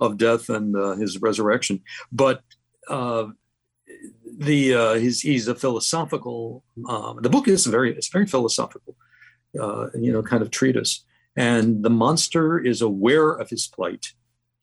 of 0.00 0.18
death 0.18 0.48
and 0.48 0.76
uh, 0.76 0.94
his 0.96 1.20
resurrection. 1.22 1.80
But 2.10 2.42
uh, 2.88 3.28
the 4.38 4.74
uh, 4.74 4.94
he's, 4.94 5.20
he's 5.20 5.48
a 5.48 5.54
philosophical. 5.54 6.64
Um, 6.88 7.20
the 7.22 7.30
book 7.30 7.48
is 7.48 7.66
very 7.66 7.94
it's 7.94 8.08
very 8.08 8.26
philosophical, 8.26 8.96
uh, 9.58 9.88
you 9.94 10.12
know, 10.12 10.22
kind 10.22 10.42
of 10.42 10.50
treatise. 10.50 11.04
And 11.36 11.82
the 11.82 11.90
monster 11.90 12.58
is 12.58 12.82
aware 12.82 13.30
of 13.30 13.48
his 13.48 13.66
plight. 13.66 14.08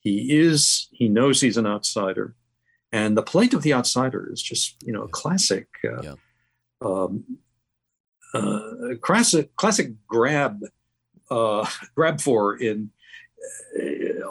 He 0.02 0.38
is 0.38 0.88
he 0.92 1.08
knows 1.08 1.42
he's 1.42 1.58
an 1.58 1.66
outsider, 1.66 2.36
and 2.92 3.18
the 3.18 3.24
plight 3.24 3.54
of 3.54 3.64
the 3.64 3.74
outsider 3.74 4.30
is 4.32 4.42
just 4.42 4.76
you 4.84 4.94
know 4.94 5.04
a 5.04 5.08
classic. 5.08 5.68
Uh, 5.84 6.02
yeah. 6.02 6.16
Um, 6.82 7.26
uh, 8.34 8.62
classic 9.02 9.56
classic 9.56 9.92
grab 10.08 10.62
grab 11.96 12.22
for 12.22 12.56
in 12.56 12.92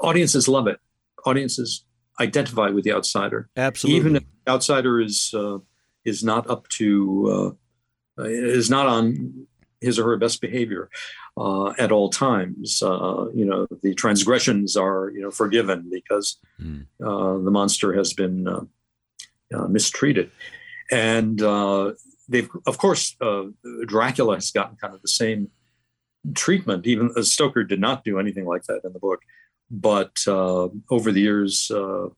audiences 0.02 0.48
love 0.48 0.66
it. 0.66 0.78
Audiences 1.24 1.84
identify 2.20 2.68
with 2.70 2.84
the 2.84 2.92
outsider. 2.92 3.48
Absolutely. 3.56 3.98
Even 3.98 4.16
if 4.16 4.24
the 4.44 4.52
outsider 4.52 5.00
is 5.00 5.32
uh, 5.34 5.58
is 6.04 6.24
not 6.24 6.48
up 6.50 6.68
to 6.68 7.56
uh, 8.18 8.24
is 8.24 8.70
not 8.70 8.86
on 8.86 9.46
his 9.80 9.98
or 9.98 10.04
her 10.04 10.16
best 10.16 10.40
behavior 10.40 10.90
uh, 11.36 11.68
at 11.78 11.92
all 11.92 12.10
times. 12.10 12.82
Uh, 12.82 13.26
you 13.32 13.44
know, 13.44 13.66
the 13.82 13.94
transgressions 13.94 14.76
are 14.76 15.10
you 15.14 15.20
know 15.20 15.30
forgiven 15.30 15.88
because 15.90 16.38
mm. 16.60 16.84
the 16.98 17.50
monster 17.50 17.92
has 17.92 18.12
been 18.12 18.48
uh, 18.48 19.66
mistreated, 19.68 20.30
and 20.90 21.38
they've 22.28 22.50
of 22.66 22.78
course 22.78 23.16
Dracula 23.86 24.34
has 24.34 24.50
gotten 24.50 24.76
kind 24.76 24.94
of 24.94 25.02
the 25.02 25.08
same 25.08 25.50
treatment. 26.34 26.86
Even 26.86 27.10
Stoker 27.22 27.64
did 27.64 27.80
not 27.80 28.04
do 28.04 28.18
anything 28.18 28.44
like 28.44 28.64
that 28.64 28.80
in 28.84 28.92
the 28.92 28.98
book. 28.98 29.20
But 29.70 30.26
uh, 30.26 30.68
over 30.90 31.12
the 31.12 31.20
years, 31.20 31.70
uh, 31.70 32.08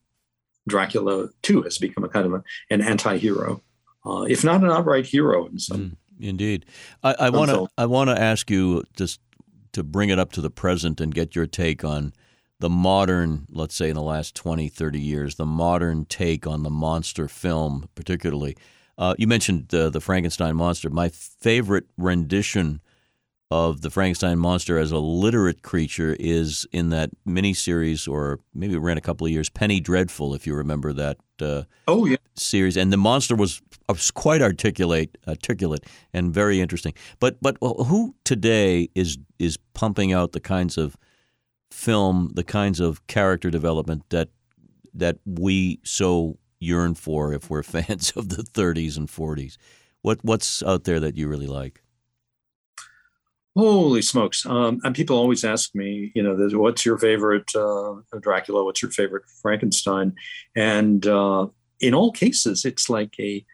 Dracula 0.67 1.29
too 1.41 1.63
has 1.63 1.77
become 1.77 2.03
a 2.03 2.09
kind 2.09 2.25
of 2.25 2.33
a, 2.33 2.43
an 2.69 2.81
anti-hero, 2.81 3.61
uh, 4.05 4.21
if 4.21 4.43
not 4.43 4.63
an 4.63 4.69
outright 4.69 5.05
hero 5.05 5.47
in 5.47 5.59
some. 5.59 5.77
Mm, 5.79 5.97
indeed, 6.19 6.65
I 7.03 7.29
want 7.29 7.51
to 7.51 7.67
I 7.77 7.87
want 7.87 8.09
to 8.09 8.19
ask 8.19 8.49
you 8.49 8.83
just 8.95 9.19
to 9.73 9.83
bring 9.83 10.09
it 10.09 10.19
up 10.19 10.31
to 10.33 10.41
the 10.41 10.49
present 10.49 11.01
and 11.01 11.13
get 11.13 11.35
your 11.35 11.47
take 11.47 11.83
on 11.83 12.13
the 12.59 12.69
modern, 12.69 13.47
let's 13.49 13.75
say 13.75 13.89
in 13.89 13.95
the 13.95 14.01
last 14.03 14.35
20, 14.35 14.69
30 14.69 14.99
years, 14.99 15.35
the 15.35 15.45
modern 15.45 16.05
take 16.05 16.45
on 16.45 16.61
the 16.61 16.69
monster 16.69 17.27
film, 17.27 17.89
particularly. 17.95 18.55
Uh, 18.99 19.15
you 19.17 19.25
mentioned 19.25 19.73
uh, 19.73 19.89
the 19.89 19.99
Frankenstein 19.99 20.55
monster. 20.55 20.89
My 20.89 21.09
favorite 21.09 21.85
rendition 21.97 22.81
of 23.51 23.81
the 23.81 23.89
Frankenstein 23.89 24.39
monster 24.39 24.77
as 24.77 24.93
a 24.93 24.97
literate 24.97 25.61
creature 25.61 26.15
is 26.17 26.65
in 26.71 26.89
that 26.91 27.09
miniseries, 27.27 28.07
or 28.07 28.39
maybe 28.53 28.75
it 28.75 28.79
ran 28.79 28.97
a 28.97 29.01
couple 29.01 29.27
of 29.27 29.31
years, 29.31 29.49
Penny 29.49 29.81
Dreadful, 29.81 30.33
if 30.33 30.47
you 30.47 30.55
remember 30.55 30.93
that. 30.93 31.17
Uh, 31.39 31.63
oh 31.85 32.05
yeah, 32.05 32.15
series, 32.35 32.77
and 32.77 32.93
the 32.93 32.97
monster 32.97 33.35
was, 33.35 33.61
was 33.89 34.09
quite 34.09 34.41
articulate, 34.41 35.17
articulate, 35.27 35.85
and 36.13 36.33
very 36.33 36.61
interesting. 36.61 36.93
But 37.19 37.37
but 37.41 37.57
who 37.61 38.15
today 38.23 38.89
is 38.95 39.17
is 39.37 39.57
pumping 39.73 40.13
out 40.13 40.31
the 40.31 40.39
kinds 40.39 40.77
of 40.77 40.95
film, 41.71 42.31
the 42.35 42.45
kinds 42.45 42.79
of 42.79 43.05
character 43.07 43.49
development 43.49 44.03
that 44.11 44.29
that 44.93 45.17
we 45.25 45.79
so 45.83 46.37
yearn 46.59 46.95
for 46.95 47.33
if 47.33 47.49
we're 47.49 47.63
fans 47.75 48.13
of 48.15 48.29
the 48.29 48.43
30s 48.43 48.95
and 48.95 49.09
40s? 49.09 49.57
What 50.03 50.19
what's 50.21 50.63
out 50.63 50.85
there 50.85 51.01
that 51.01 51.17
you 51.17 51.27
really 51.27 51.47
like? 51.47 51.81
Holy 53.55 54.01
smokes! 54.01 54.45
Um, 54.45 54.79
and 54.83 54.95
people 54.95 55.17
always 55.17 55.43
ask 55.43 55.75
me, 55.75 56.11
you 56.15 56.23
know, 56.23 56.37
what's 56.57 56.85
your 56.85 56.97
favorite 56.97 57.53
uh, 57.53 57.95
Dracula? 58.21 58.63
What's 58.63 58.81
your 58.81 58.91
favorite 58.91 59.23
Frankenstein? 59.41 60.15
And 60.55 61.05
uh, 61.05 61.47
in 61.81 61.93
all 61.93 62.13
cases, 62.13 62.63
it's 62.63 62.89
like 62.89 63.13
a, 63.19 63.45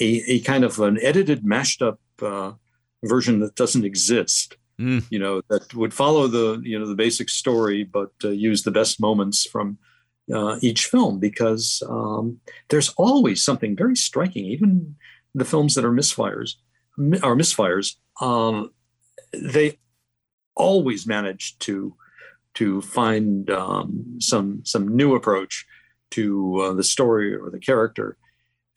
a, 0.00 0.22
a 0.28 0.40
kind 0.40 0.62
of 0.62 0.78
an 0.78 0.98
edited, 1.02 1.44
mashed 1.44 1.82
up 1.82 1.98
uh, 2.22 2.52
version 3.02 3.40
that 3.40 3.56
doesn't 3.56 3.84
exist. 3.84 4.56
Mm. 4.80 5.04
You 5.10 5.18
know, 5.18 5.42
that 5.50 5.74
would 5.74 5.92
follow 5.92 6.28
the 6.28 6.60
you 6.62 6.78
know 6.78 6.86
the 6.86 6.94
basic 6.94 7.28
story, 7.28 7.82
but 7.82 8.12
uh, 8.22 8.28
use 8.28 8.62
the 8.62 8.70
best 8.70 9.00
moments 9.00 9.46
from 9.46 9.78
uh, 10.32 10.58
each 10.62 10.86
film 10.86 11.18
because 11.18 11.82
um, 11.88 12.38
there's 12.68 12.90
always 12.90 13.42
something 13.42 13.76
very 13.76 13.96
striking. 13.96 14.46
Even 14.46 14.94
the 15.34 15.44
films 15.44 15.74
that 15.74 15.84
are 15.84 15.92
misfires 15.92 16.54
are 17.22 17.34
misfires. 17.34 17.96
Um, 18.20 18.70
they 19.32 19.78
always 20.54 21.06
manage 21.06 21.58
to 21.60 21.94
to 22.54 22.80
find 22.82 23.50
um, 23.50 24.16
some 24.20 24.62
some 24.64 24.88
new 24.96 25.14
approach 25.14 25.66
to 26.10 26.60
uh, 26.60 26.72
the 26.72 26.84
story 26.84 27.34
or 27.34 27.50
the 27.50 27.58
character, 27.58 28.16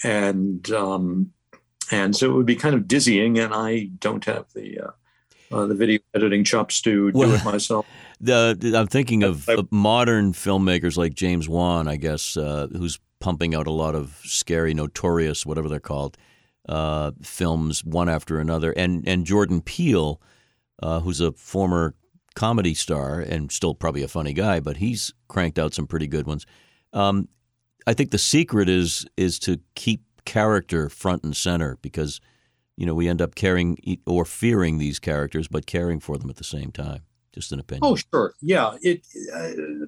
and 0.03 0.69
um, 0.71 1.31
and 1.91 2.15
so 2.15 2.29
it 2.29 2.33
would 2.33 2.45
be 2.45 2.55
kind 2.55 2.75
of 2.75 2.87
dizzying. 2.87 3.39
And 3.39 3.53
I 3.53 3.89
don't 3.99 4.23
have 4.25 4.45
the 4.53 4.79
uh, 4.79 4.91
uh, 5.51 5.65
the 5.65 5.75
video 5.75 5.99
editing 6.13 6.43
chops 6.43 6.81
to 6.81 7.11
do 7.11 7.17
well, 7.17 7.33
it 7.33 7.45
myself. 7.45 7.85
The, 8.21 8.73
I'm 8.77 8.87
thinking 8.87 9.23
of 9.23 9.49
I, 9.49 9.57
modern 9.69 10.31
filmmakers 10.31 10.95
like 10.95 11.13
James 11.13 11.49
Wan, 11.49 11.89
I 11.89 11.97
guess, 11.97 12.37
uh, 12.37 12.67
who's 12.71 12.97
pumping 13.19 13.53
out 13.53 13.67
a 13.67 13.71
lot 13.71 13.95
of 13.95 14.21
scary, 14.23 14.73
notorious, 14.73 15.45
whatever 15.45 15.67
they're 15.67 15.81
called, 15.81 16.17
uh, 16.69 17.11
films 17.21 17.83
one 17.83 18.07
after 18.07 18.39
another, 18.39 18.71
and 18.77 19.05
and 19.05 19.25
Jordan 19.25 19.61
Peele 19.61 20.21
uh, 20.83 20.99
who's 20.99 21.21
a 21.21 21.31
former 21.31 21.95
comedy 22.35 22.73
star 22.73 23.19
and 23.19 23.51
still 23.51 23.73
probably 23.73 24.03
a 24.03 24.07
funny 24.07 24.33
guy, 24.33 24.59
but 24.59 24.77
he's 24.77 25.13
cranked 25.29 25.57
out 25.57 25.73
some 25.73 25.87
pretty 25.87 26.07
good 26.07 26.27
ones. 26.27 26.45
Um, 26.91 27.29
I 27.87 27.93
think 27.93 28.11
the 28.11 28.17
secret 28.17 28.67
is 28.69 29.05
is 29.15 29.39
to 29.39 29.59
keep 29.75 30.03
character 30.25 30.89
front 30.89 31.23
and 31.23 31.35
center 31.35 31.77
because 31.81 32.19
you 32.75 32.85
know 32.85 32.93
we 32.93 33.07
end 33.07 33.21
up 33.21 33.35
caring 33.35 33.77
or 34.05 34.25
fearing 34.25 34.77
these 34.77 34.99
characters, 34.99 35.47
but 35.47 35.65
caring 35.65 36.01
for 36.01 36.17
them 36.17 36.29
at 36.29 36.35
the 36.35 36.43
same 36.43 36.71
time. 36.71 37.03
Just 37.33 37.51
an 37.51 37.59
opinion. 37.59 37.81
Oh, 37.83 37.95
sure, 37.95 38.33
yeah. 38.41 38.75
It 38.81 39.07
uh, 39.33 39.85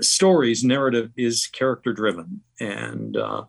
stories 0.00 0.64
narrative 0.64 1.12
is 1.16 1.46
character 1.46 1.92
driven, 1.92 2.40
and 2.60 3.16
uh, 3.16 3.44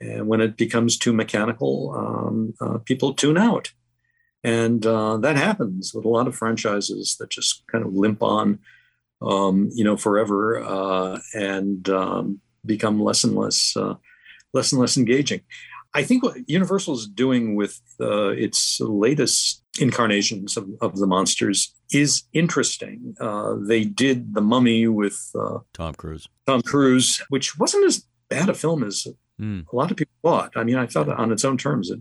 and 0.00 0.26
when 0.26 0.40
it 0.40 0.56
becomes 0.56 0.96
too 0.96 1.12
mechanical, 1.12 1.94
um, 1.94 2.54
uh, 2.60 2.78
people 2.78 3.12
tune 3.12 3.36
out. 3.36 3.72
And 4.44 4.84
uh, 4.86 5.16
that 5.18 5.36
happens 5.36 5.92
with 5.92 6.04
a 6.04 6.08
lot 6.08 6.28
of 6.28 6.36
franchises 6.36 7.16
that 7.18 7.30
just 7.30 7.64
kind 7.66 7.84
of 7.84 7.92
limp 7.92 8.22
on, 8.22 8.60
um, 9.20 9.70
you 9.74 9.84
know, 9.84 9.96
forever 9.96 10.60
uh, 10.60 11.18
and 11.34 11.88
um, 11.88 12.40
become 12.64 13.02
less 13.02 13.24
and 13.24 13.34
less, 13.34 13.76
uh, 13.76 13.94
less 14.52 14.72
and 14.72 14.80
less 14.80 14.96
engaging. 14.96 15.40
I 15.94 16.02
think 16.02 16.22
what 16.22 16.36
Universal 16.46 16.94
is 16.94 17.08
doing 17.08 17.56
with 17.56 17.80
uh, 18.00 18.28
its 18.28 18.80
latest 18.80 19.62
incarnations 19.80 20.56
of, 20.56 20.68
of, 20.80 20.96
the 20.98 21.06
monsters 21.06 21.74
is 21.92 22.24
interesting. 22.32 23.16
Uh, 23.20 23.56
they 23.60 23.84
did 23.84 24.34
The 24.34 24.40
Mummy 24.40 24.86
with 24.86 25.30
uh, 25.38 25.58
Tom 25.72 25.94
Cruise. 25.94 26.28
Tom 26.46 26.62
Cruise, 26.62 27.22
which 27.30 27.58
wasn't 27.58 27.86
as 27.86 28.04
bad 28.28 28.48
a 28.48 28.54
film 28.54 28.84
as 28.84 29.06
mm. 29.40 29.64
a 29.72 29.76
lot 29.76 29.90
of 29.90 29.96
people 29.96 30.14
thought. 30.22 30.52
I 30.56 30.64
mean, 30.64 30.76
I 30.76 30.86
thought 30.86 31.08
on 31.08 31.32
its 31.32 31.44
own 31.44 31.56
terms 31.56 31.90
it 31.90 32.00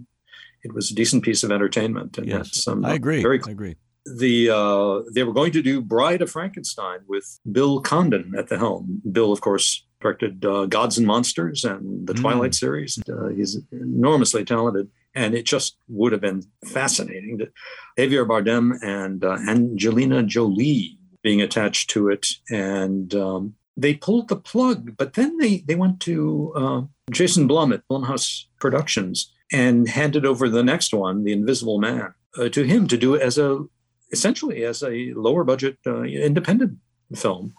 it 0.68 0.76
was 0.76 0.92
a 0.92 0.96
decent 0.96 1.24
piece 1.24 1.44
of 1.44 1.52
entertainment. 1.52 2.18
And 2.18 2.28
yes, 2.28 2.38
that's, 2.38 2.68
um, 2.68 2.86
I 2.86 2.94
agree. 2.94 3.22
Very, 3.22 3.42
I 3.46 3.52
agree. 3.52 3.76
The 4.06 4.50
uh, 4.50 5.02
they 5.14 5.24
were 5.24 5.34
going 5.34 5.52
to 5.52 5.62
do 5.62 5.82
Bride 5.82 6.22
of 6.22 6.32
Frankenstein 6.32 7.00
with 7.08 7.40
Bill 7.52 7.82
Condon 7.82 8.34
at 8.38 8.48
the 8.48 8.58
helm. 8.58 9.02
Bill, 9.12 9.34
of 9.34 9.42
course, 9.42 9.86
directed 10.00 10.46
uh, 10.46 10.66
Gods 10.66 10.98
and 10.98 11.06
Monsters 11.06 11.66
and 11.66 12.08
the 12.08 12.14
mm. 12.14 12.22
Twilight 12.22 12.56
series. 12.56 13.00
Uh, 13.10 13.28
he's 13.28 13.60
enormously 13.72 14.46
talented, 14.46 14.90
and 15.14 15.36
it 15.36 15.46
just 15.46 15.78
would 15.90 16.14
have 16.14 16.22
been 16.22 16.44
fascinating. 16.66 17.40
To, 17.40 17.50
Javier 17.98 18.26
Bardem 18.26 18.78
and 18.82 19.26
uh, 19.26 19.38
Angelina 19.48 20.24
Jolie 20.24 20.98
being 21.22 21.42
attached 21.42 21.90
to 21.90 22.08
it, 22.08 22.28
and 22.50 23.14
um, 23.14 23.56
they 23.76 23.94
pulled 23.94 24.30
the 24.30 24.38
plug. 24.38 24.96
But 24.96 25.16
then 25.16 25.38
they 25.38 25.58
they 25.68 25.76
went 25.76 26.00
to 26.02 26.54
uh, 26.56 26.82
Jason 27.12 27.46
Blum 27.46 27.74
at 27.74 27.86
Blumhouse 27.90 28.46
Productions 28.58 29.34
and 29.52 29.88
handed 29.88 30.26
over 30.26 30.50
the 30.50 30.64
next 30.64 30.94
one, 30.94 31.24
The 31.24 31.34
Invisible 31.34 31.80
Man, 31.80 32.14
uh, 32.38 32.50
to 32.50 32.64
him 32.64 32.88
to 32.88 32.98
do 32.98 33.16
as 33.16 33.38
a 33.38 33.66
essentially 34.12 34.64
as 34.64 34.84
a 34.84 35.14
lower 35.14 35.44
budget 35.44 35.78
uh, 35.86 36.04
independent 36.04 36.78
film. 37.16 37.54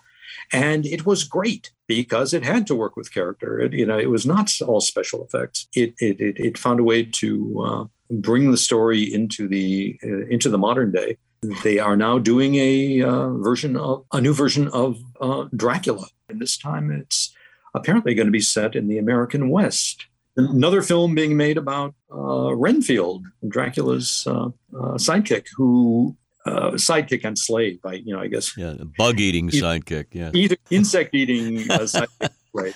And 0.53 0.87
it 0.87 1.05
was 1.05 1.25
great 1.25 1.73
because 1.87 2.33
it 2.33 2.43
had 2.45 2.67
to 2.69 2.75
work 2.75 2.97
with 2.97 3.13
character. 3.13 3.61
It, 3.61 3.73
you 3.73 3.85
know, 3.85 3.99
it 3.99 4.11
was 4.11 4.27
not 4.27 4.51
all 4.67 4.81
special 4.81 5.25
effects. 5.25 5.67
It 5.75 5.95
it 6.01 6.21
it, 6.21 6.39
it 6.39 6.59
found 6.59 6.81
a 6.81 6.85
way 6.85 7.05
to 7.05 7.61
uh, 7.67 7.85
bring 8.11 8.51
the 8.51 8.57
story 8.57 9.03
into 9.03 9.49
the 9.49 9.99
uh, 10.03 10.27
into 10.27 10.49
the 10.49 10.59
modern 10.59 10.93
day. 10.93 11.17
They 11.63 11.79
are 11.79 11.97
now 11.97 12.19
doing 12.19 12.57
a 12.57 13.03
uh, 13.03 13.29
version 13.35 13.77
of 13.77 14.05
a 14.13 14.21
new 14.21 14.35
version 14.35 14.69
of 14.69 14.99
uh, 15.21 15.45
Dracula, 15.55 16.09
and 16.29 16.41
this 16.41 16.59
time 16.59 16.91
it's 16.91 17.35
apparently 17.75 18.15
going 18.15 18.27
to 18.27 18.33
be 18.33 18.41
set 18.41 18.75
in 18.75 18.89
the 18.89 18.99
American 18.99 19.49
West. 19.51 20.07
Another 20.39 20.83
film 20.83 21.15
being 21.15 21.37
made 21.37 21.59
about 21.59 21.95
uh, 22.13 22.55
Renfield, 22.55 23.27
Dracula's 23.47 24.25
uh, 24.27 24.51
sidekick, 24.73 25.47
who 25.57 26.17
uh, 26.47 26.71
sidekick 26.73 27.25
and 27.25 27.39
slave. 27.39 27.81
I, 27.85 27.95
you 27.95 28.15
know, 28.15 28.21
I 28.21 28.29
guess. 28.29 28.57
Yeah, 28.57 28.75
bug 28.97 29.21
eating 29.21 29.51
sidekick. 29.51 30.07
Yeah, 30.13 30.31
either 30.33 30.57
insect 30.71 31.15
eating 31.15 31.71
uh, 31.71 31.81
sidekick. 31.81 32.31
Right. 32.55 32.75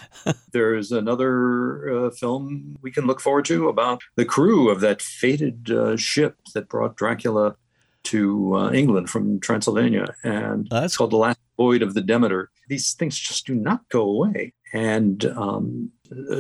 There's 0.53 0.93
another 0.93 2.07
uh, 2.07 2.11
film 2.11 2.77
we 2.83 2.93
can 2.93 3.07
look 3.07 3.21
forward 3.21 3.47
to 3.47 3.69
about 3.69 4.03
the 4.17 4.25
crew 4.25 4.69
of 4.69 4.81
that 4.81 5.01
fated 5.01 5.71
uh, 5.71 5.97
ship 5.97 6.37
that 6.55 6.69
brought 6.69 6.95
Dracula 6.95 7.57
to 8.05 8.55
uh, 8.55 8.71
England 8.73 9.09
from 9.09 9.41
Transylvania, 9.41 10.15
and 10.23 10.69
That's... 10.71 10.85
it's 10.85 10.97
called 10.97 11.11
The 11.11 11.17
Last 11.17 11.39
Voyage 11.57 11.83
of 11.83 11.95
the 11.95 12.03
Demeter. 12.03 12.51
These 12.69 12.93
things 12.93 13.19
just 13.19 13.47
do 13.47 13.55
not 13.55 13.89
go 13.89 14.03
away, 14.03 14.53
and 14.73 15.25
um, 15.25 15.91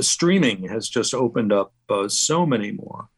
streaming 0.00 0.68
has 0.68 0.88
just 0.88 1.14
opened 1.14 1.52
up 1.52 1.72
uh, 1.88 2.08
so 2.08 2.46
many 2.46 2.72
more, 2.72 3.08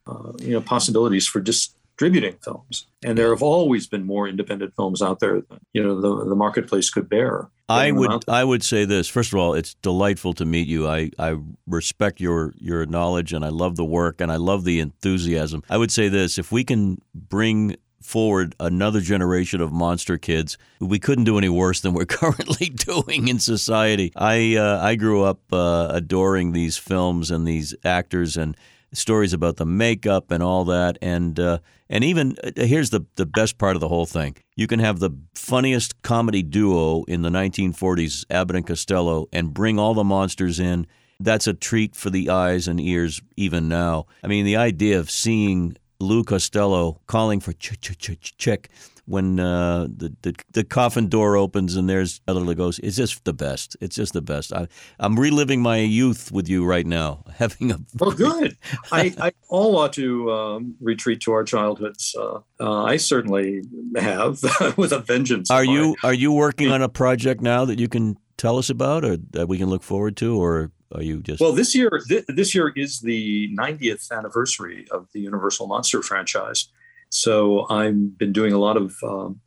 you 0.40 0.52
know, 0.52 0.60
possibilities 0.60 1.26
for 1.26 1.40
distributing 1.40 2.36
films. 2.42 2.86
And 3.04 3.16
there 3.16 3.30
have 3.30 3.42
always 3.42 3.86
been 3.86 4.04
more 4.04 4.26
independent 4.28 4.74
films 4.74 5.00
out 5.00 5.20
there 5.20 5.40
than 5.40 5.60
you 5.72 5.82
know 5.82 6.00
the, 6.00 6.28
the 6.28 6.34
marketplace 6.34 6.90
could 6.90 7.08
bear. 7.08 7.48
I 7.68 7.92
would 7.92 8.28
I 8.28 8.44
would 8.44 8.62
say 8.62 8.84
this. 8.84 9.08
First 9.08 9.32
of 9.32 9.38
all, 9.38 9.54
it's 9.54 9.74
delightful 9.74 10.34
to 10.34 10.44
meet 10.44 10.68
you. 10.68 10.88
I, 10.88 11.10
I 11.18 11.38
respect 11.66 12.20
your 12.20 12.52
your 12.58 12.84
knowledge 12.86 13.32
and 13.32 13.44
I 13.44 13.48
love 13.48 13.76
the 13.76 13.84
work 13.84 14.20
and 14.20 14.30
I 14.30 14.36
love 14.36 14.64
the 14.64 14.80
enthusiasm. 14.80 15.62
I 15.70 15.76
would 15.76 15.90
say 15.90 16.08
this, 16.08 16.36
if 16.38 16.52
we 16.52 16.64
can 16.64 17.00
bring 17.14 17.76
forward 18.04 18.54
another 18.60 19.00
generation 19.00 19.60
of 19.60 19.72
monster 19.72 20.18
kids. 20.18 20.58
We 20.78 20.98
couldn't 20.98 21.24
do 21.24 21.38
any 21.38 21.48
worse 21.48 21.80
than 21.80 21.94
we're 21.94 22.04
currently 22.20 22.68
doing 22.68 23.28
in 23.28 23.38
society. 23.38 24.12
I 24.14 24.56
uh, 24.56 24.80
I 24.82 24.94
grew 24.94 25.24
up 25.24 25.40
uh, 25.52 25.88
adoring 25.90 26.52
these 26.52 26.76
films 26.76 27.30
and 27.30 27.48
these 27.48 27.74
actors 27.84 28.36
and 28.36 28.56
stories 28.92 29.32
about 29.32 29.56
the 29.56 29.66
makeup 29.66 30.30
and 30.30 30.42
all 30.42 30.64
that. 30.66 30.98
And 31.00 31.40
uh, 31.40 31.58
and 31.88 32.04
even 32.04 32.36
uh, 32.44 32.50
here's 32.56 32.90
the 32.90 33.06
the 33.16 33.26
best 33.26 33.58
part 33.58 33.74
of 33.74 33.80
the 33.80 33.88
whole 33.88 34.06
thing: 34.06 34.36
you 34.54 34.66
can 34.66 34.80
have 34.80 35.00
the 35.00 35.10
funniest 35.34 36.02
comedy 36.02 36.42
duo 36.42 37.04
in 37.04 37.22
the 37.22 37.30
1940s, 37.30 38.26
Abbott 38.30 38.56
and 38.56 38.66
Costello, 38.66 39.28
and 39.32 39.54
bring 39.54 39.78
all 39.78 39.94
the 39.94 40.04
monsters 40.04 40.60
in. 40.60 40.86
That's 41.20 41.46
a 41.46 41.54
treat 41.54 41.94
for 41.94 42.10
the 42.10 42.28
eyes 42.28 42.66
and 42.66 42.80
ears 42.80 43.22
even 43.36 43.68
now. 43.68 44.06
I 44.22 44.26
mean, 44.26 44.44
the 44.44 44.56
idea 44.56 44.98
of 44.98 45.10
seeing 45.10 45.76
Lou 46.04 46.22
Costello 46.24 47.00
calling 47.06 47.40
for 47.40 47.52
ch 47.52 47.80
ch 47.80 47.96
ch 47.98 48.36
chick 48.36 48.70
when 49.06 49.38
uh, 49.38 49.86
the, 49.94 50.14
the, 50.22 50.34
the 50.52 50.64
coffin 50.64 51.08
door 51.08 51.36
opens 51.36 51.76
and 51.76 51.88
there's 51.88 52.20
Bela 52.20 52.40
Lugosi. 52.40 52.80
It's 52.82 52.96
just 52.96 53.24
the 53.24 53.34
best. 53.34 53.76
It's 53.80 53.96
just 53.96 54.12
the 54.12 54.22
best. 54.22 54.52
I, 54.52 54.66
am 54.98 55.18
reliving 55.18 55.60
my 55.60 55.78
youth 55.78 56.32
with 56.32 56.48
you 56.48 56.64
right 56.64 56.86
now, 56.86 57.24
having 57.36 57.70
a. 57.70 57.78
Well, 57.98 58.12
good. 58.12 58.56
I, 58.90 59.14
I 59.20 59.32
all 59.48 59.76
ought 59.76 59.92
to 59.94 60.32
um, 60.32 60.76
retreat 60.80 61.20
to 61.22 61.32
our 61.32 61.44
childhoods. 61.44 62.14
Uh, 62.18 62.40
uh, 62.60 62.84
I 62.84 62.96
certainly 62.96 63.62
have, 63.96 64.42
with 64.76 64.92
a 64.92 65.00
vengeance. 65.00 65.50
Are 65.50 65.64
you 65.64 65.96
Are 66.02 66.14
you 66.14 66.32
working 66.32 66.70
on 66.70 66.82
a 66.82 66.88
project 66.88 67.40
now 67.40 67.64
that 67.64 67.78
you 67.78 67.88
can 67.88 68.16
tell 68.36 68.58
us 68.58 68.70
about, 68.70 69.04
or 69.04 69.16
that 69.30 69.48
we 69.48 69.58
can 69.58 69.68
look 69.68 69.82
forward 69.82 70.16
to, 70.18 70.40
or 70.40 70.70
are 70.94 71.02
you 71.02 71.20
just 71.20 71.40
well 71.40 71.52
this 71.52 71.74
year 71.74 71.90
th- 72.08 72.24
this 72.28 72.54
year 72.54 72.72
is 72.76 73.00
the 73.00 73.54
90th 73.58 74.10
anniversary 74.10 74.86
of 74.90 75.08
the 75.12 75.20
universal 75.20 75.66
monster 75.66 76.02
franchise 76.02 76.68
so 77.14 77.68
I've 77.70 78.18
been 78.18 78.32
doing 78.32 78.52
a 78.52 78.58
lot 78.58 78.76
of 78.76 78.96
um, 79.04 79.40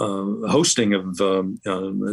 uh, 0.00 0.48
hosting 0.48 0.94
of 0.94 1.20
um, 1.20 1.60
uh, 1.66 2.12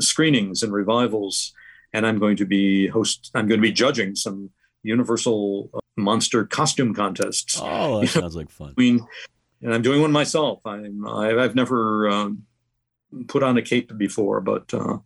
screenings 0.00 0.64
and 0.64 0.72
revivals, 0.72 1.52
and 1.92 2.04
I'm 2.04 2.18
going 2.18 2.36
to 2.38 2.44
be 2.44 2.88
host. 2.88 3.30
I'm 3.36 3.46
going 3.46 3.60
to 3.60 3.66
be 3.66 3.72
judging 3.72 4.16
some 4.16 4.50
Universal 4.82 5.70
uh, 5.72 5.78
Monster 5.96 6.44
costume 6.44 6.92
contests. 6.92 7.60
Oh, 7.62 8.00
that 8.00 8.08
sounds 8.08 8.34
know, 8.34 8.40
like 8.40 8.50
fun. 8.50 8.70
Between, 8.70 9.06
and 9.62 9.72
I'm 9.72 9.82
doing 9.82 10.00
one 10.00 10.10
myself. 10.10 10.60
I'm 10.66 11.06
I've 11.06 11.54
never 11.54 12.08
um, 12.10 12.42
put 13.28 13.44
on 13.44 13.56
a 13.58 13.62
cape 13.62 13.96
before, 13.96 14.40
but 14.40 14.74
uh, 14.74 14.98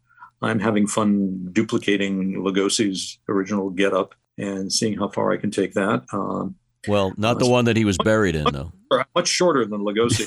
I'm 0.42 0.58
having 0.58 0.86
fun 0.86 1.48
duplicating 1.52 2.34
Lugosi's 2.34 3.18
original 3.28 3.70
getup 3.70 4.14
and 4.38 4.72
seeing 4.72 4.98
how 4.98 5.08
far 5.08 5.32
I 5.32 5.36
can 5.36 5.50
take 5.50 5.74
that. 5.74 6.04
Um, 6.12 6.54
well, 6.88 7.12
not 7.16 7.38
the 7.38 7.48
one 7.48 7.66
that 7.66 7.76
he 7.76 7.84
was 7.84 7.96
buried 7.98 8.34
in, 8.34 8.44
though. 8.52 8.72
Much 9.14 9.28
shorter 9.28 9.64
than 9.64 9.82
Lugosi. 9.82 10.26